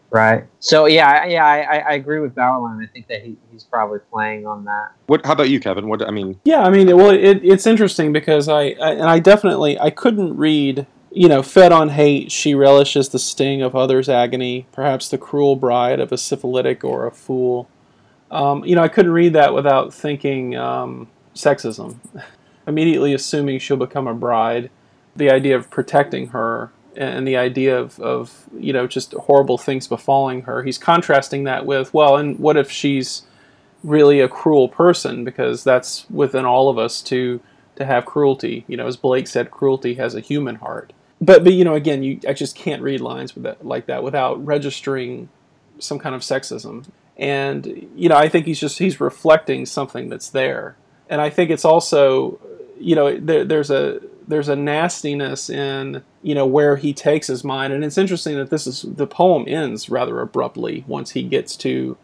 [0.09, 0.45] Right.
[0.59, 2.81] So yeah, yeah, I, I agree with Bauerlein.
[2.81, 4.91] I think that he, he's probably playing on that.
[5.07, 5.25] What?
[5.25, 5.89] How about you, Kevin?
[5.89, 6.01] What?
[6.01, 9.77] I mean, yeah, I mean, well, it, it's interesting because I, I and I definitely
[9.79, 10.87] I couldn't read.
[11.11, 15.55] You know, fed on hate, she relishes the sting of others' agony, perhaps the cruel
[15.55, 17.67] bride of a syphilitic or a fool.
[18.29, 21.97] Um, you know, I couldn't read that without thinking um, sexism.
[22.67, 24.69] Immediately assuming she'll become a bride,
[25.15, 29.87] the idea of protecting her and the idea of, of you know just horrible things
[29.87, 30.63] befalling her.
[30.63, 33.23] He's contrasting that with well, and what if she's
[33.83, 35.23] really a cruel person?
[35.23, 37.39] Because that's within all of us to
[37.75, 38.65] to have cruelty.
[38.67, 40.91] You know, as Blake said, cruelty has a human heart.
[41.21, 44.03] But but you know, again, you I just can't read lines with that like that
[44.03, 45.29] without registering
[45.79, 46.85] some kind of sexism.
[47.17, 50.77] And you know, I think he's just he's reflecting something that's there.
[51.09, 52.39] And I think it's also
[52.79, 57.43] you know there, there's a there's a nastiness in you know where he takes his
[57.43, 57.73] mind.
[57.73, 61.97] And it's interesting that this is the poem ends rather abruptly once he gets to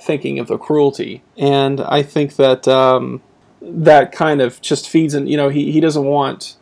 [0.00, 1.22] thinking of the cruelty.
[1.36, 3.22] And i think that um,
[3.60, 6.56] that kind of just feeds in you know he, he doesn't want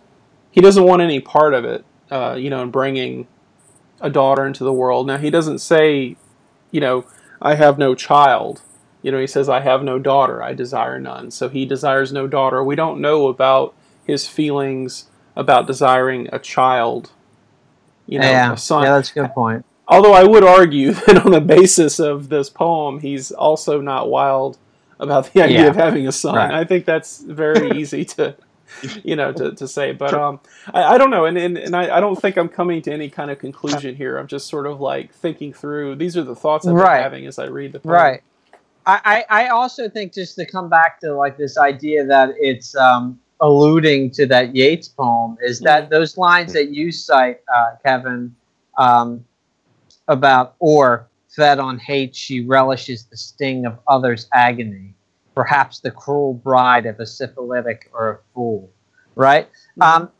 [0.50, 3.26] he doesn't want any part of it uh, you know in bringing
[4.00, 5.06] a daughter into the world.
[5.06, 6.16] Now he doesn't say
[6.70, 7.06] you know
[7.40, 8.62] i have no child
[9.02, 12.26] you know he says i have no daughter i desire none so he desires no
[12.26, 13.74] daughter we don't know about
[14.06, 15.06] his feelings
[15.36, 17.10] about desiring a child,
[18.06, 18.52] you know, yeah.
[18.52, 18.84] a son.
[18.84, 19.64] Yeah, that's a good point.
[19.86, 24.58] Although I would argue that on the basis of this poem, he's also not wild
[24.98, 25.66] about the idea Yeah.
[25.66, 26.34] of having a son.
[26.36, 26.54] Right.
[26.54, 28.34] I think that's very easy to,
[29.04, 29.92] you know, to, to say.
[29.92, 30.40] But um,
[30.72, 33.08] I, I don't know, and and, and I, I don't think I'm coming to any
[33.08, 34.18] kind of conclusion here.
[34.18, 35.96] I'm just sort of like thinking through.
[35.96, 37.02] These are the thoughts I'm Right.
[37.02, 37.94] having as I read the poem.
[37.94, 38.22] Right.
[38.88, 43.18] I, I, also think just to come back to like this idea that it's um,
[43.40, 48.34] alluding to that Yeats poem is that those lines that you cite, uh, Kevin,
[48.78, 49.24] um,
[50.08, 54.94] about or fed on hate, she relishes the sting of others' agony,
[55.36, 58.70] perhaps the cruel bride of a syphilitic or a fool,
[59.14, 59.48] right?
[59.80, 60.10] Um,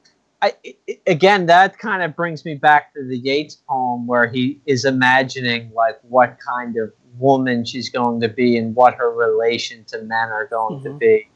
[0.42, 0.52] I,
[0.88, 4.84] i again, that kind of brings me back to the Yeats poem where he is
[4.84, 10.02] imagining like what kind of woman she's going to be and what her relation to
[10.02, 10.98] men are going to Mhm.
[10.98, 11.28] be.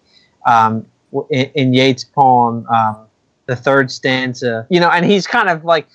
[0.47, 0.87] Um,
[1.31, 3.07] in, in Yeats' poem, um,
[3.47, 5.89] the third stanza, you know, and he's kind of like,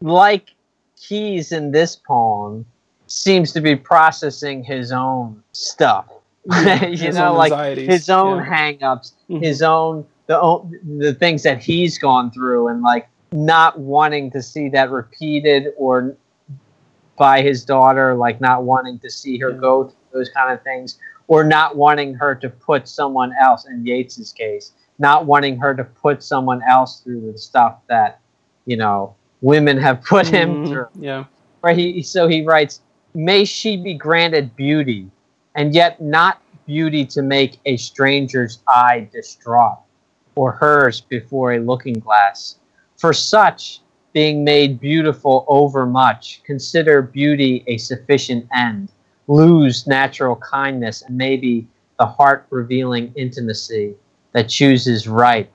[0.00, 0.54] like
[0.96, 2.64] Kees in this poem,
[3.08, 6.06] seems to be processing his own stuff.
[6.90, 8.44] You know, like anxieties, his own yeah.
[8.44, 9.42] hang-ups, Mhm.
[9.42, 10.38] his own the
[10.98, 16.16] the things that he's gone through, and like not wanting to see that repeated or
[17.16, 19.58] by his daughter, like not wanting to see her Yeah.
[19.58, 23.84] go through those kind of things, or not wanting her to put someone else in
[23.86, 28.20] Yeats's case, not wanting her to put someone else through the stuff that
[28.66, 30.68] you know women have put him Mhm.
[30.68, 31.24] through Yeah.
[31.62, 32.80] right he so he writes
[33.14, 35.10] may she be granted beauty
[35.54, 39.78] and yet not beauty to make a stranger's eye distraught
[40.34, 42.56] or hers before a looking glass.
[42.96, 43.80] For such
[44.12, 48.90] being made beautiful overmuch consider beauty a sufficient end.
[49.26, 51.66] Lose natural kindness and maybe
[51.98, 53.94] the heart revealing intimacy
[54.32, 55.50] that chooses right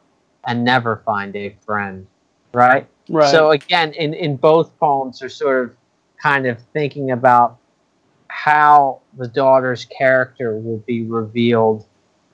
[0.45, 2.07] and never find a friend
[2.53, 2.87] right?
[3.09, 3.31] Right.
[3.31, 5.75] so again, in, in both poems, are sort of
[6.21, 7.57] kind of thinking about
[8.29, 11.85] how the daughter's character will be revealed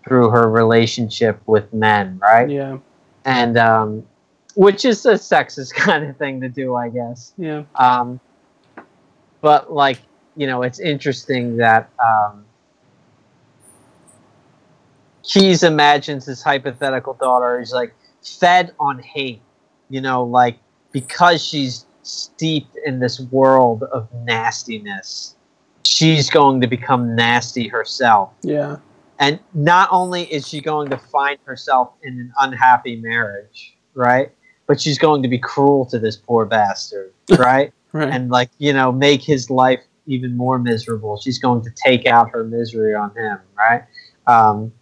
[0.04, 2.50] through her relationship with men, right?
[2.50, 2.78] yeah.
[3.26, 4.06] And um,
[4.56, 7.34] which is a sexist kind of thing to do, I guess.
[7.38, 7.64] Yeah.
[7.76, 8.20] Um,
[9.42, 10.00] but like
[10.36, 12.46] you know, it's interesting that um,
[15.24, 19.42] Kees imagines his hypothetical daughter is like fed on hate,
[19.90, 20.60] you know, like
[20.92, 25.36] because she's steeped in this world of nastiness,
[25.86, 28.34] she's going to become nasty herself.
[28.42, 28.78] Yeah.
[29.20, 34.32] And not only is she going to find herself in an unhappy marriage, right?
[34.68, 37.72] But she's going to be cruel to this poor bastard, right?
[37.96, 38.10] Right.
[38.10, 42.30] and like you know make his life even more miserable she's going to take out
[42.30, 43.84] her misery on him right
[44.28, 44.74] um,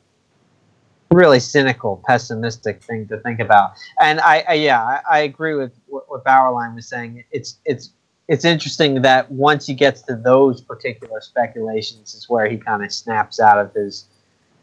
[1.12, 5.80] really cynical pessimistic thing to think about and i, I yeah I, I agree with
[5.86, 7.92] what, what bauerlein was saying it's it's
[8.28, 12.92] it's interesting that once he gets to those particular speculations is where he kind of
[12.92, 14.06] snaps out of his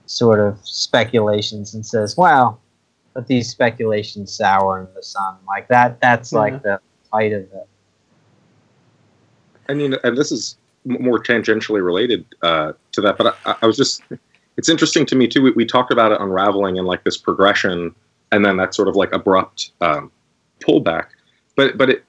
[0.07, 2.61] sort of speculations and says well
[3.15, 6.39] but these speculations sour in the sun like that that's Yeah.
[6.39, 6.81] like the
[7.13, 7.69] height of it
[9.71, 13.77] I mean, and this is more tangentially related uh, to that, but I, I was
[13.77, 14.03] just,
[14.57, 15.43] it's interesting to me too.
[15.43, 17.95] We, we talked about it unraveling and like this progression
[18.33, 20.11] and then that sort of like abrupt um,
[20.61, 21.07] pullback.
[21.55, 22.05] But, but it,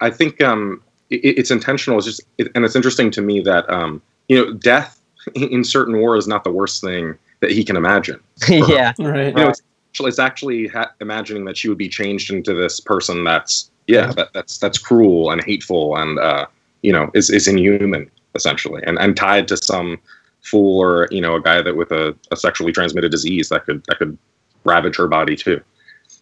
[0.00, 0.82] I think um,
[1.14, 1.98] it, it's intentional.
[1.98, 5.00] It's just, it, and it's interesting to me that um, you know, death
[5.34, 8.20] in certain war is not the worst thing that he can imagine.
[8.48, 9.28] yeah, Right.
[9.28, 12.80] You know, it's actually, it's actually ha- imagining that she would be changed into this
[12.80, 16.46] person that's yeah, that, that's that's cruel and hateful and uh,
[16.82, 19.98] you know is is inhuman essentially, and and tied to some
[20.42, 23.84] fool or you know a guy that with a, a sexually transmitted disease that could
[23.84, 24.16] that could
[24.64, 25.60] ravage her body too.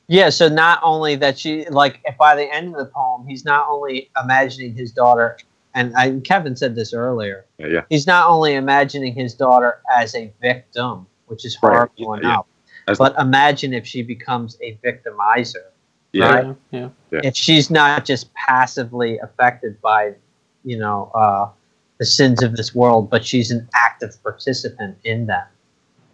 [0.08, 0.28] Yeah.
[0.30, 4.10] So not only that she like by the end of the poem, he's not only
[4.22, 5.38] imagining his daughter,
[5.74, 7.46] and I, Kevin said this earlier.
[7.58, 7.80] Yeah, yeah.
[7.88, 12.46] He's not only imagining his daughter as a victim, which is Right, horrible yeah, enough,
[12.88, 15.64] As- but imagine if she becomes a victimizer.
[16.12, 16.24] yeah.
[16.28, 16.56] Right.
[16.70, 16.88] Yeah.
[17.10, 17.20] Yeah.
[17.24, 20.14] if she's not just passively affected by,
[20.64, 21.48] you know, uh,
[21.98, 25.46] the sins of this world, but she's an active participant in them,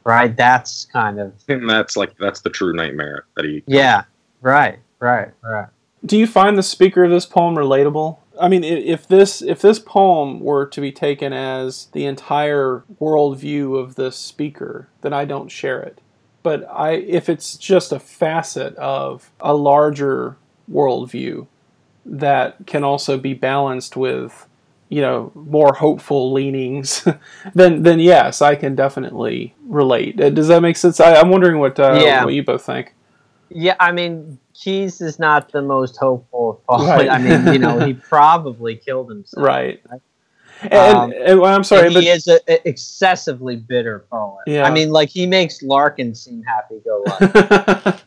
[0.08, 0.36] right?
[0.36, 3.62] That's kind of And that's like that's the true nightmare that he.
[3.66, 4.04] yeah,
[4.40, 5.68] right, right, right.
[6.04, 8.18] Do you find the speaker of this poem relatable?
[8.40, 13.78] I mean, if this if this poem were to be taken as the entire worldview
[13.78, 16.00] of this speaker, then I don't share it.
[16.42, 20.36] But I, if it's just a facet of a larger
[20.70, 21.48] worldview
[22.06, 24.47] that can also be balanced with,
[24.88, 27.06] you know, more hopeful leanings,
[27.54, 30.20] then then yes, I can definitely relate.
[30.20, 31.00] Uh, Does that make sense?
[31.00, 32.24] I, I'm wondering what uh, Yeah.
[32.24, 32.94] what you both think.
[33.50, 36.86] Yeah, I mean, Kees is not the most hopeful of poet.
[36.86, 37.08] Right.
[37.16, 39.44] I mean, you know, he probably killed himself.
[39.46, 39.80] Right.
[40.60, 44.42] And, Um, and I'm sorry, and but he is an excessively bitter poet.
[44.46, 44.64] Yeah.
[44.64, 48.02] I mean, like he makes Larkin seem happy-go-lucky.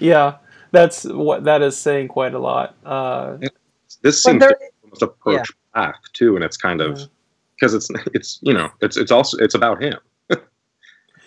[0.00, 0.36] yeah,
[0.72, 2.74] that's what that is saying quite a lot.
[2.84, 3.36] Uh,
[4.02, 7.06] This seems there, to almost approach back too, and it's kind of Yeah.
[7.56, 9.98] because it's it's you know it's it's also it's about him.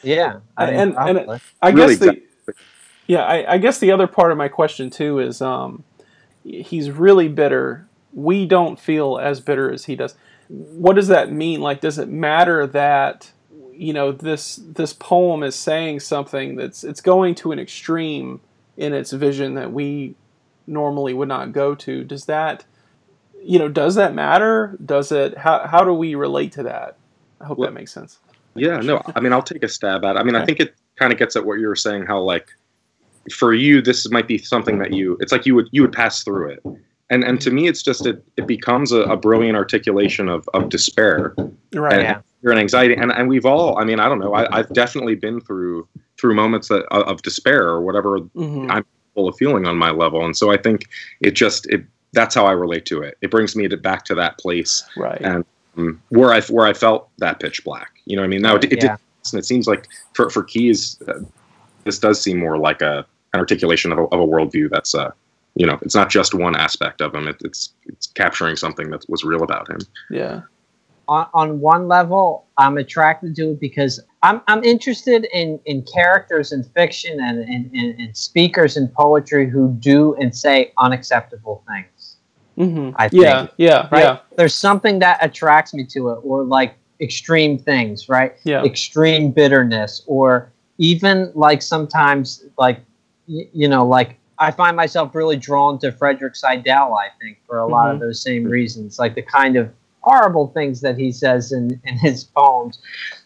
[0.04, 1.40] yeah, I mean, And- and- probably.
[1.62, 2.22] I Really guess the
[3.08, 5.84] yeah, I, I guess the other part of my question too is um,
[6.44, 7.88] he's really bitter.
[8.14, 10.16] We don't feel as bitter as he does.
[10.50, 11.62] What does that mean?
[11.62, 13.32] Like, does it matter that
[13.74, 18.42] you know this this poem is saying something that's it's going to an extreme
[18.76, 20.16] in its vision that we
[20.68, 22.04] normally would not go to?
[22.04, 22.66] Does that
[23.44, 24.78] you know does that matter?
[24.84, 25.38] Does it?
[25.38, 26.98] How how do we relate to that?
[27.42, 28.20] I hope Well, that makes sense.
[28.56, 30.16] Yeah, no, I mean I'll take a stab at.
[30.16, 30.20] it.
[30.20, 32.06] I mean I think it kind of gets at what you were saying.
[32.08, 32.48] How like
[33.34, 36.24] for you this might be something that you it's like you would you would pass
[36.24, 36.64] through it.
[37.10, 40.70] And and to me it's just it it becomes a, a brilliant articulation of of
[40.70, 41.36] despair
[41.74, 41.94] Right.
[41.94, 42.22] and Yeah.
[42.42, 42.96] fear and anxiety.
[42.96, 45.88] And and we've all I mean I don't know I, I've definitely been through
[46.20, 50.26] through moments that of despair or whatever hmm I'm full of feeling on my level.
[50.26, 50.88] And so I think
[51.22, 51.84] it just it
[52.14, 53.18] that's how I relate to it.
[53.22, 55.22] It brings me to, back to that place Right.
[55.22, 55.46] and
[55.78, 57.92] um, where I where I felt that pitch black.
[58.06, 58.42] You know what I mean?
[58.42, 58.98] Now it, it, Yeah.
[59.32, 61.20] and it seems like for for Kees, uh,
[61.84, 65.12] this does seem more like a an articulation of a, of a worldview that's uh
[65.56, 67.28] you know it's not just one aspect of him.
[67.28, 69.80] It, it's it's capturing something that was real about him.
[70.10, 70.42] yeah.
[71.10, 73.94] on, on one level, I'm attracted to it because
[74.24, 79.48] I'm, I'm interested in, in characters in fiction and, and, and, and speakers in poetry
[79.50, 81.88] who do and say unacceptable things.
[82.58, 83.40] Hmm I Yeah.
[83.42, 83.52] think.
[83.58, 83.68] Yeah.
[83.70, 84.04] yeah, Right?
[84.04, 84.18] Yeah.
[84.36, 88.34] There's something that attracts me to it, or like extreme things, right?
[88.44, 88.64] Yeah.
[88.64, 92.80] Extreme bitterness, or even like sometimes, like,
[93.28, 97.60] y- you know, like I find myself really drawn to Frederick Seidel, I think, for
[97.60, 99.70] a lot of those same reasons, like the kind of
[100.02, 102.80] horrible things that he says in, in his poems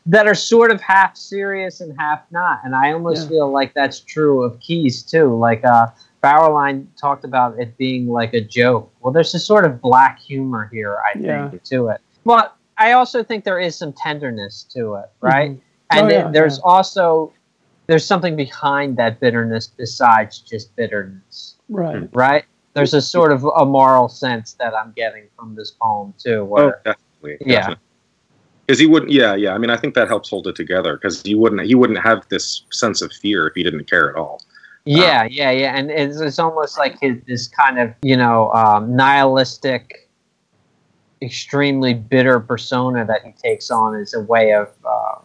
[0.06, 2.60] that are sort of half serious and half not.
[2.64, 3.30] And I almost Yeah.
[3.30, 5.36] feel like that's true of Kees too.
[5.38, 5.88] Like uh
[6.24, 8.92] Bauerlein talked about it being like a joke.
[9.02, 11.52] Well, there's a sort of black humor here, I think, Yeah.
[11.66, 12.02] to it.
[12.26, 15.52] But I also think there is some tenderness to it, right?
[15.52, 15.62] Mhm.
[15.92, 16.64] And Oh, then yeah, there's yeah.
[16.72, 17.34] also
[17.88, 22.08] there's something behind that bitterness besides just bitterness, Right.
[22.14, 22.46] right?
[22.74, 26.66] There's a sort of a moral sense that I'm getting from this poem too, where
[26.66, 27.38] Oh, definitely.
[27.42, 27.76] Yeah.
[28.66, 29.12] Because he wouldn't.
[29.12, 29.54] Yeah, yeah.
[29.54, 30.94] I mean, I think that helps hold it together.
[30.96, 31.64] Because he wouldn't.
[31.64, 34.40] He wouldn't have this sense of fear if he didn't care at all.
[34.86, 38.96] Yeah, yeah, yeah, and it's, it's almost like his, this kind of you know um,
[38.96, 40.10] nihilistic,
[41.22, 45.24] extremely bitter persona that he takes on as a way of um,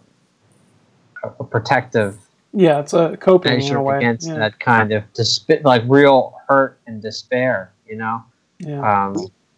[1.25, 2.19] a, a protective
[2.53, 2.81] Yeah.
[2.81, 3.97] It's a coping in a way.
[3.97, 4.37] against yeah.
[4.37, 7.73] that kind of despair, like real hurt and despair.
[7.89, 8.25] You know,
[8.59, 9.07] Yeah.
[9.07, 9.15] um,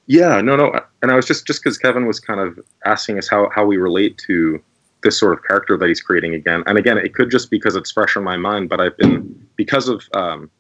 [0.07, 0.81] Yeah, no, no.
[1.03, 3.77] And I was just just because Kevin was kind of asking us how how we
[3.77, 4.61] relate to
[5.09, 6.63] this sort of character that he's creating again.
[6.67, 9.89] And again, it could just because it's fresh in my mind, but I've been because
[9.89, 10.51] of um,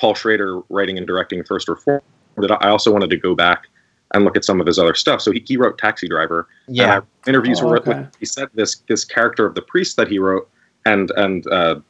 [0.00, 2.00] Paul Schrader writing and directing First Reform
[2.38, 3.64] that I also wanted to go back
[4.14, 5.20] and look at some of his other stuff.
[5.20, 6.48] So he, he wrote Taxi Driver.
[6.68, 7.98] yeah, interviews Oh, were okay.
[7.98, 10.48] with, he said this this character of the priest that he wrote
[10.86, 11.80] and and uh,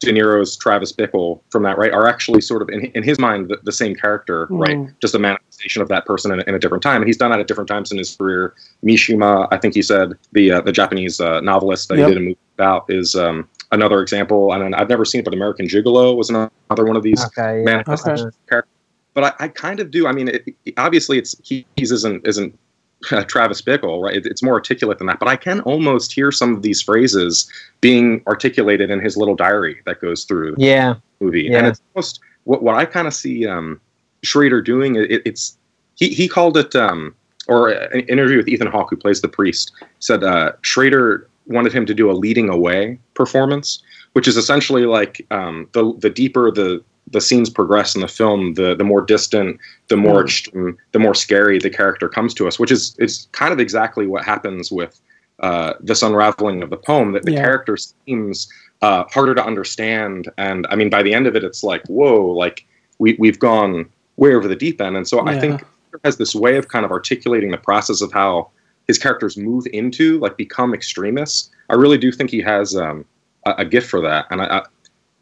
[0.00, 3.48] De Niro's Travis Bickle from that, right, are actually sort of in, in his mind
[3.48, 4.58] the, the same character, Mm.
[4.60, 5.00] right?
[5.00, 7.02] Just a manifestation of that person in a, in a different time.
[7.02, 8.54] And he's done that at different times in his career.
[8.84, 12.08] Mishima, I think he said the uh, the Japanese uh, novelist that Yep.
[12.08, 14.52] he did a movie about is um, another example.
[14.52, 16.50] And I've never seen it, but American Gigolo was another
[16.84, 17.58] one of these Okay.
[17.58, 17.64] Yeah.
[17.64, 18.70] manifestations character.
[19.14, 20.06] But I, I kind of do.
[20.06, 20.44] I mean, it,
[20.76, 22.58] obviously, it's he's isn't isn't
[23.28, 24.16] Travis Bickle, right?
[24.16, 25.18] It, it's more articulate than that.
[25.18, 29.80] But I can almost hear some of these phrases being articulated in his little diary
[29.86, 30.94] that goes through the Yeah.
[31.20, 31.58] movie, Yeah.
[31.58, 33.80] and it's almost what what I kind of see um,
[34.22, 34.96] Schrader doing.
[34.96, 35.56] It, it's
[35.94, 37.14] he he called it um,
[37.48, 41.86] or an interview with Ethan Hawke, who plays the priest, said uh, Schrader wanted him
[41.86, 43.82] to do a leading away performance,
[44.14, 46.82] which is essentially like um, the the deeper the
[47.12, 50.26] the scenes progress in the film, the the more distant, the more Hmm.
[50.26, 54.06] extreme, the more scary the character comes to us, which is it's kind of exactly
[54.06, 55.00] what happens with
[55.40, 57.12] uh, this unraveling of the poem.
[57.12, 57.42] That the Yeah.
[57.42, 58.48] character seems
[58.82, 62.26] uh, harder to understand, and I mean by the end of it, it's like whoa,
[62.26, 62.64] like
[62.98, 63.86] we we've gone
[64.16, 65.62] way over the deep end, and so I think
[66.04, 68.50] has this way of kind of articulating the process of how
[68.86, 71.50] his characters move into like become extremists.
[71.70, 73.04] I really do think he has um,
[73.46, 74.62] a, a gift for that, and I, I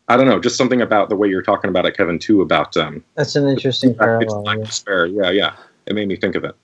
[0.09, 2.77] I don't know, just something about the way you're talking about it, Kevin, too, about
[2.77, 4.43] um, That's an interesting it's parallel.
[4.45, 4.65] like yeah.
[4.65, 5.07] despair.
[5.07, 6.55] Yeah, yeah, it made me think of it.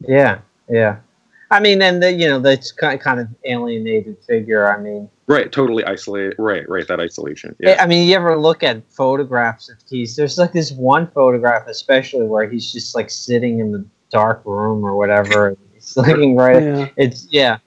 [0.00, 0.38] Yeah,
[0.68, 0.98] yeah.
[1.50, 4.68] I mean, and the you know that's kind kind of alienated figure.
[4.72, 6.34] I mean, Right, totally isolated.
[6.38, 7.56] Right, right, that isolation.
[7.58, 10.14] Yeah, I mean, you ever look at photographs of Kees?
[10.14, 14.84] There's like this one photograph, especially where he's just like sitting in the dark room
[14.84, 15.48] or whatever.
[15.48, 16.62] and He's looking right.
[16.62, 16.88] Yeah.
[16.96, 17.58] It's yeah.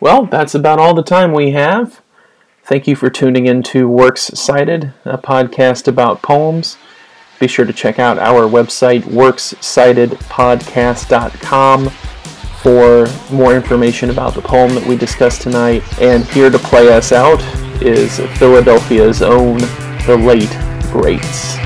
[0.00, 2.00] Well, that's about all the time we have.
[2.66, 6.76] Thank you for tuning in to Works Cited, a podcast about poems.
[7.38, 11.90] Be sure to check out our website, workscitedpodcast.com,
[12.62, 15.84] for more information about the poem that we discussed tonight.
[16.00, 17.40] And here to play us out
[17.80, 19.58] is Philadelphia's own
[20.04, 20.50] The Late
[20.90, 21.65] Greats.